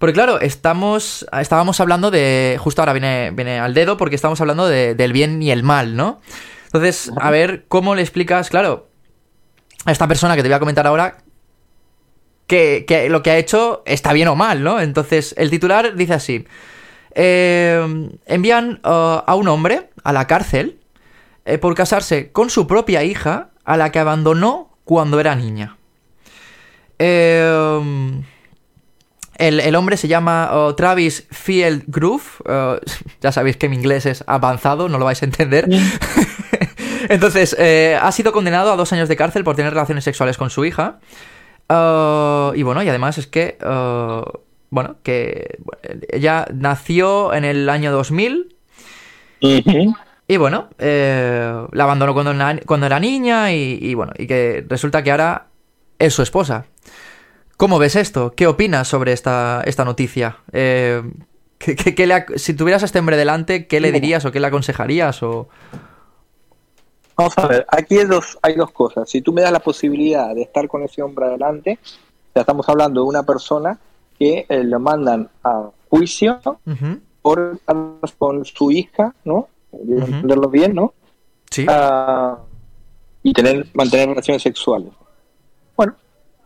[0.00, 4.66] porque claro, estamos, estábamos hablando de, justo ahora viene, viene al dedo porque estamos hablando
[4.66, 6.22] del bien y el mal, ¿no?
[6.64, 8.88] Entonces, a ver, ¿cómo le explicas, claro,
[9.84, 11.18] a esta persona que te voy a comentar ahora,
[12.46, 14.80] que, lo que ha hecho está bien o mal, ¿no?
[14.80, 16.46] Entonces, el titular dice así,
[17.14, 20.80] eh, envían uh, a un hombre a la cárcel
[21.44, 25.76] eh, por casarse con su propia hija a la que abandonó cuando era niña.
[26.98, 28.22] Eh,
[29.40, 32.22] el, hombre se llama Travis Field Groove.
[33.20, 35.68] Ya sabéis que mi inglés es avanzado, no lo vais a entender.
[37.08, 40.50] Entonces, eh, ha sido condenado a dos años de cárcel por tener relaciones sexuales con
[40.50, 41.00] su hija.
[41.68, 43.58] Y bueno, y además es que,
[44.70, 45.58] bueno, que
[46.08, 48.56] ella nació en el año 2000.
[50.30, 52.32] Y bueno, eh, la abandonó cuando,
[52.64, 55.48] cuando era niña y, y, bueno, y que resulta que ahora
[55.98, 56.66] es su esposa.
[57.60, 58.32] ¿Cómo ves esto?
[58.34, 60.38] ¿Qué opinas sobre esta, esta noticia?
[60.50, 61.02] Eh,
[62.36, 65.22] si tuvieras a este hombre delante, ¿qué le dirías o qué le aconsejarías?
[65.22, 65.46] O...
[67.18, 69.10] Vamos a ver, aquí hay dos, hay dos cosas.
[69.10, 71.78] Si tú me das la posibilidad de estar con ese hombre adelante,
[72.34, 73.78] ya estamos hablando de una persona
[74.18, 76.40] que eh, le mandan a juicio
[77.20, 77.60] por
[78.16, 79.48] con su hija, ¿no?
[79.70, 80.94] Entenderlo bien, ¿no?
[81.50, 81.66] Sí.
[81.68, 82.38] Ah,
[83.22, 84.94] y tener, mantener relaciones sexuales.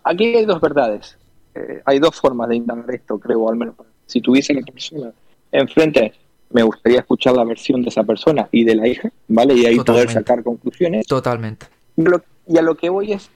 [0.05, 1.17] Aquí hay dos verdades.
[1.55, 3.75] Eh, hay dos formas de indagar esto, creo, al menos.
[4.07, 5.13] Si tuviese la persona
[5.51, 6.13] enfrente,
[6.51, 9.55] me gustaría escuchar la versión de esa persona y de la hija, ¿vale?
[9.55, 11.07] Y ahí poder sacar conclusiones.
[11.07, 11.67] Totalmente.
[11.97, 13.31] Y, a lo que voy es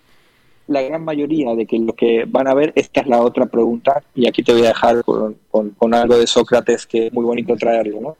[0.67, 4.03] la gran mayoría de que lo que van a ver, esta es la otra pregunta,
[4.15, 8.01] y aquí te voy a dejar con, algo de Sócrates que es muy bonito traerlo,
[8.01, 8.17] ¿no?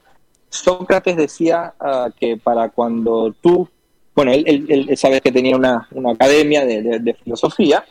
[0.49, 3.69] Sócrates decía ah, que para cuando tú
[4.19, 7.85] bueno, él, él, sabe que tenía una, academia de, filosofía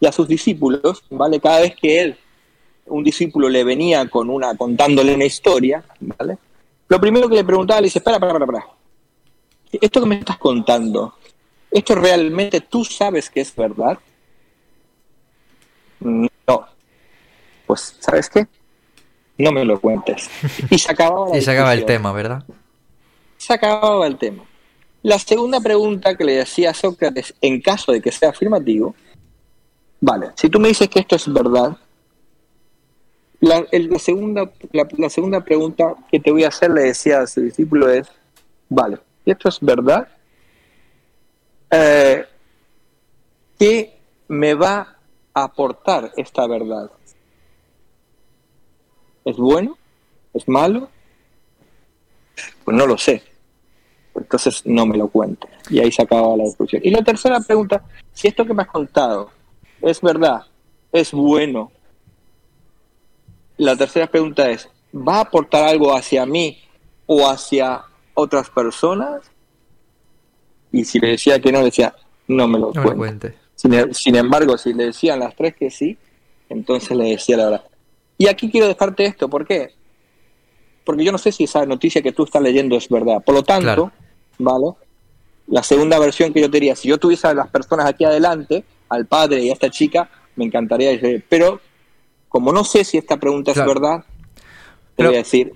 [0.00, 1.38] y a sus discípulos, ¿vale?
[1.38, 2.16] Cada vez que él,
[2.86, 6.38] un discípulo le venía con una, contándole una historia, ¿vale?
[6.88, 8.76] Lo primero que le preguntaba, le dice, espera, espera, espera, espera.
[9.82, 11.12] Esto que me estás contando,
[11.70, 13.98] ¿esto realmente tú sabes que es verdad?
[16.00, 16.66] No.
[17.66, 18.46] Pues, ¿sabes qué?
[19.36, 20.30] No me lo cuentes.
[20.70, 22.44] Y se acababa, la y se acaba el tema, ¿verdad?
[23.36, 24.42] Se acababa el tema.
[25.06, 28.96] La segunda pregunta que le decía a Sócrates, en caso de que sea afirmativo,
[30.00, 31.76] vale, si tú me dices que esto es verdad,
[33.38, 33.64] la,
[34.00, 38.08] segunda, la, segunda pregunta que te voy a hacer, le decía a su discípulo, es,
[38.68, 40.08] vale, esto es verdad,
[41.70, 42.24] eh,
[43.60, 43.96] ¿qué
[44.26, 44.96] me va
[45.34, 46.90] a aportar esta verdad?
[49.24, 49.78] ¿Es bueno?
[50.34, 50.88] ¿Es malo?
[52.64, 53.35] Pues no lo sé.
[54.16, 55.50] Entonces no me lo cuentes.
[55.70, 56.82] Y ahí se acababa la discusión.
[56.84, 59.30] Y la tercera pregunta, si esto que me has contado
[59.82, 60.42] es verdad,
[60.92, 61.70] es bueno,
[63.56, 66.58] la tercera pregunta es, ¿va a aportar algo hacia mí
[67.06, 67.82] o hacia
[68.14, 69.22] otras personas?
[70.72, 71.94] Y si le decía que no, le decía,
[72.28, 73.32] no me lo No me lo cuentes.
[73.32, 73.34] cuentes.
[73.54, 75.96] Sin, sin embargo, si le decían las tres que sí,
[76.48, 77.64] entonces le decía la verdad.
[78.18, 79.74] Y aquí quiero dejarte esto, ¿por qué?
[80.84, 83.22] Porque yo no sé si esa noticia que tú estás leyendo es verdad.
[83.24, 83.92] Por lo tanto, Claro.
[84.38, 84.66] ¿Vale?
[85.48, 88.64] La segunda versión que yo te diría, si yo tuviese a las personas aquí adelante,
[88.88, 91.60] al padre y a esta chica, me encantaría decir, pero
[92.28, 93.70] como no sé si esta pregunta Claro.
[93.70, 94.42] es verdad, te
[94.96, 95.52] Pero voy a decir,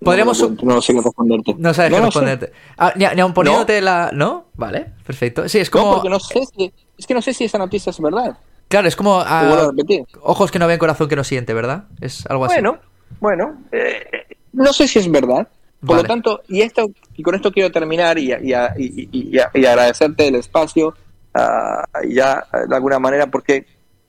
[0.00, 1.54] no podríamos lo cuento, no, sé qué responderte.
[1.58, 2.52] No sabes No qué responderte.
[2.78, 4.10] Ah, ni, ni aun poniéndote la.
[4.12, 4.46] ¿No?
[4.54, 5.48] Vale, perfecto.
[5.48, 5.94] Sí, es No, como.
[5.94, 8.36] porque no sé si, es que no sé si esa noticia es verdad.
[8.68, 9.20] Claro, es como.
[9.20, 10.04] ah, Te vuelvo a repetir.
[10.22, 11.84] ojos que no ven, corazón que no siente, ¿verdad?
[12.00, 12.54] Es algo así.
[12.54, 12.78] Bueno,
[13.20, 15.48] bueno, eh, eh, no sé si es verdad.
[15.86, 16.02] Por Vale.
[16.02, 20.34] lo tanto, y esto y con esto quiero terminar y, y, y- y- agradecerte el
[20.34, 20.94] espacio
[21.34, 23.66] ah, ya eh, de alguna manera porque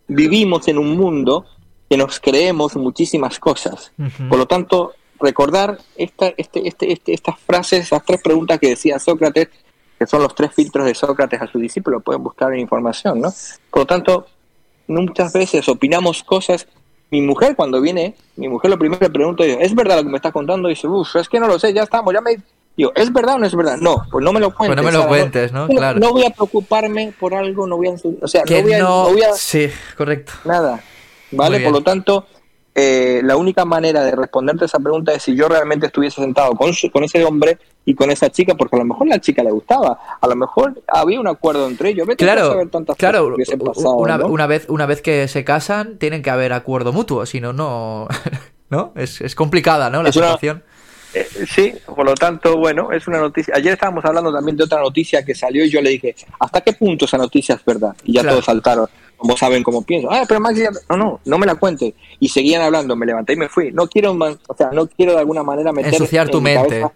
[0.08, 1.46] vivimos en un mundo
[1.90, 3.92] que nos creemos muchísimas cosas.
[4.30, 9.00] Por lo tanto, recordar esta, este, este, este- estas frases, esas tres preguntas que decía
[9.00, 9.48] Sócrates,
[9.98, 13.34] que son los tres filtros de Sócrates a su discípulo, pueden buscar en información, ¿no?
[13.72, 14.28] Por lo tanto,
[14.88, 16.68] muchas veces opinamos cosas.
[17.10, 20.10] Mi mujer cuando viene, mi mujer lo primero que pregunta es, ¿es verdad lo que
[20.10, 20.68] me estás contando?
[20.70, 22.38] Y dice, uff, es que no lo sé, ya estamos, ya me...
[22.76, 23.78] Digo, ¿es verdad o no es verdad?
[23.78, 24.76] No, pues no me lo cuentes.
[24.84, 25.62] Pues no me lo cuentes, ¿no?
[25.68, 26.00] No, Claro.
[26.00, 27.96] no voy a preocuparme por algo, no voy a...
[28.22, 28.80] O sea, no voy a...
[28.80, 29.04] no.
[29.06, 30.34] no voy a- Sí, correcto.
[30.46, 30.82] Nada.
[31.32, 31.60] ¿Vale?
[31.62, 32.28] Por lo tanto,
[32.76, 36.74] eh, la única manera de responderte esa pregunta es si yo realmente estuviese sentado con,
[36.74, 37.58] su- con ese hombre
[37.88, 40.84] y con esa chica, porque a lo mejor la chica le gustaba, a lo mejor
[40.90, 42.06] había un acuerdo entre ellos.
[42.06, 43.28] Vete tú a Claro, saber tantas cosas claro.
[43.30, 44.28] que hubiesen pasado, Una, ¿no?
[44.28, 48.08] una vez, una vez que se casan, tienen que haber acuerdo mutuo, si no, no.
[48.70, 48.92] ¿No?
[48.96, 50.04] Es, es complicada, ¿no?
[50.04, 50.62] La Es situación.
[51.14, 53.54] Eh, sí, por lo tanto, bueno, es una noticia.
[53.56, 56.74] Ayer estábamos hablando también de otra noticia que salió y yo le dije, ¿hasta qué
[56.74, 57.96] punto esa noticia es verdad?
[58.04, 58.36] Y ya Claro.
[58.36, 60.10] todos saltaron, como saben cómo pienso.
[60.12, 61.96] Ah, pero Max, ya- no, no, no me la cuente.
[62.20, 63.72] Y seguían hablando, me levanté y me fui.
[63.72, 66.82] No quiero, o sea, no quiero de alguna manera meter Ensuciar en tu mente.
[66.82, 66.92] cabeza-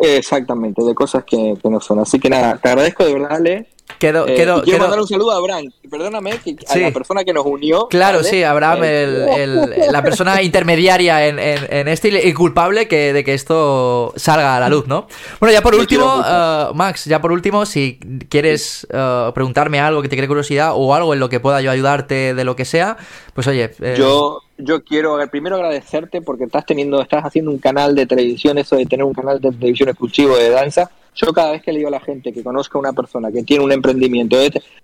[0.00, 2.00] Exactamente, de cosas que, que no son.
[2.00, 3.66] Así que nada, te agradezco de verdad, Ale.
[3.90, 5.64] Eh, quedo- y quiero quedo- mandar un saludo a Abraham.
[5.90, 6.80] Perdóname, que a Sí.
[6.80, 7.88] la persona que nos unió.
[7.88, 8.28] Claro, ¿vale?
[8.30, 13.12] sí, Abraham, Eh, el, el- la persona intermediaria en, en, en este y culpable que,
[13.12, 15.06] de que esto salga a la luz, ¿no?
[15.40, 19.80] Bueno, ya por Yo último, quiero eh, Max, ya por último, si quieres eh, preguntarme
[19.80, 22.56] algo que te cree curiosidad o algo en lo que pueda yo ayudarte de lo
[22.56, 22.96] que sea,
[23.34, 27.58] pues oye, eh, Yo, yo quiero eh, primero agradecerte porque estás teniendo, estás haciendo un
[27.58, 30.90] canal de televisión, eso de tener un canal de televisión exclusivo de danza.
[31.14, 33.42] Yo cada vez que le digo a la gente que conozca a una persona que
[33.42, 34.36] tiene un emprendimiento,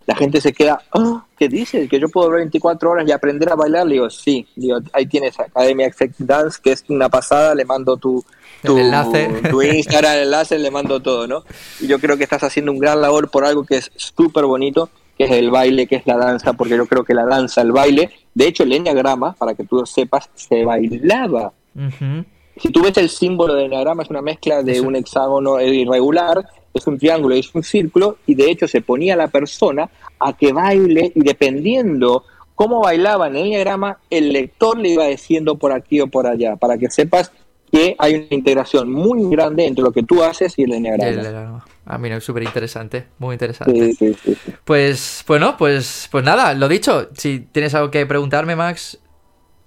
[0.06, 1.88] la gente se queda, ah, ¿qué dices?
[1.88, 3.86] ¿Que yo puedo ver 24 horas y aprender a bailar?
[3.86, 7.96] Le digo, sí, digo, ahí tienes Academia Effect Dance, que es una pasada, le mando
[7.96, 8.24] tu,
[8.62, 9.28] tu, El enlace.
[9.50, 11.44] tu Instagram, el enlace, le mando todo, ¿no?
[11.80, 14.90] Y yo creo que estás haciendo un gran labor por algo que es súper bonito,
[15.16, 17.72] que es el baile, que es la danza, porque yo creo que la danza, el
[17.72, 21.52] baile, de hecho el enneagrama, para que tú sepas, se bailaba.
[21.74, 22.24] ujú,
[22.56, 26.86] Si tú ves el símbolo del enneagrama, es una mezcla de un hexágono irregular, es
[26.86, 30.36] un triángulo y es un círculo, y de hecho se ponía a la persona a
[30.36, 35.72] que baile, y dependiendo cómo bailaba en el enneagrama, el lector le iba diciendo por
[35.72, 37.30] aquí o por allá, para que sepas
[37.70, 41.64] que hay una integración muy grande entre lo que tú haces y el enneagrama.
[41.84, 43.92] ah, mira, súper interesante, muy interesante.
[43.92, 44.52] Sí, sí, sí, sí.
[44.64, 48.98] Pues, bueno, pues, pues nada, lo dicho, si tienes algo que preguntarme, Max,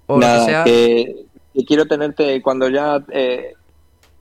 [0.06, 3.54] o lo que sea, que, que quiero tenerte cuando ya eh,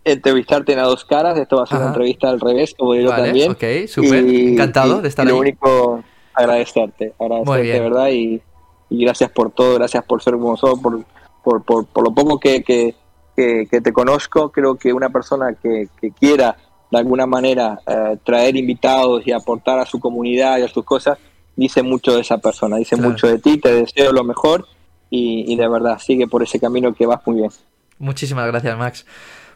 [0.03, 1.37] entrevistarte en a dos caras.
[1.37, 1.85] Esto va a ser Ajá.
[1.85, 3.51] una entrevista al revés, como digo Vale, también.
[3.51, 5.33] ok, súper, encantado de estar y ahí.
[5.35, 6.03] Lo único,
[6.33, 7.83] agradecerte, agradecerte, bien.
[7.83, 8.09] ¿verdad?
[8.09, 8.41] Y,
[8.89, 11.03] y gracias por todo, gracias por ser como sos, por,
[11.43, 12.95] por, por, por lo poco que, que,
[13.35, 14.49] que, que te conozco.
[14.51, 16.55] Creo que una persona que, que quiera
[16.91, 21.19] de alguna manera eh, traer invitados y aportar a su comunidad y a sus cosas,
[21.55, 23.11] dice mucho de esa persona, dice Claro.
[23.11, 24.65] mucho de ti, te deseo lo mejor
[25.09, 27.51] y, de verdad sigue por ese camino que vas muy bien.
[27.97, 29.05] Muchísimas gracias, Max.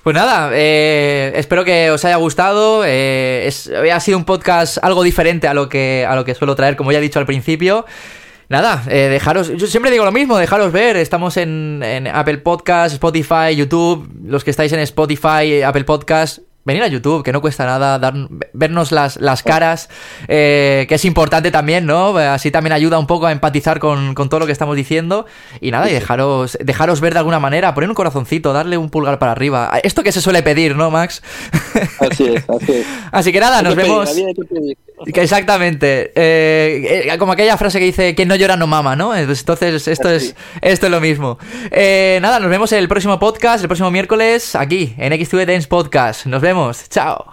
[0.04, 2.84] Pues nada, eh, espero que os haya gustado.
[2.86, 3.50] Eh,
[3.94, 6.92] ha sido un podcast algo diferente a lo que a lo que suelo traer, como
[6.92, 7.86] ya he dicho al principio.
[8.50, 12.94] Nada, eh, dejaros, yo siempre digo lo mismo, dejaros ver, estamos en, en Apple Podcast,
[12.94, 17.66] Spotify, YouTube, los que estáis en Spotify, Apple Podcast, venir a YouTube, que no cuesta
[17.66, 18.14] nada, dar,
[18.54, 19.90] vernos las, las caras,
[20.28, 22.18] eh, que es importante también, ¿no?
[22.18, 25.26] Así también ayuda un poco a empatizar con, con, todo lo que estamos diciendo.
[25.62, 29.20] Y nada, y dejaros, dejaros ver de alguna manera, poner un corazoncito, darle un pulgar
[29.20, 29.80] para arriba.
[29.84, 31.22] Esto que se suele pedir, ¿no, Max?
[32.00, 32.86] Así es, así es.
[33.12, 34.10] Así que nada, nos vemos.
[35.06, 36.12] Exactamente.
[36.16, 39.16] Eh, eh, como aquella frase que dice, quien no llora no mama, ¿no?
[39.16, 41.38] Entonces, esto es, esto es lo mismo.
[41.72, 45.68] Eh, nada, nos vemos en el próximo podcast, el próximo miércoles, aquí, en XTV Dance
[45.68, 46.26] Podcast.
[46.26, 46.90] Nos vemos.
[46.90, 47.26] Chao.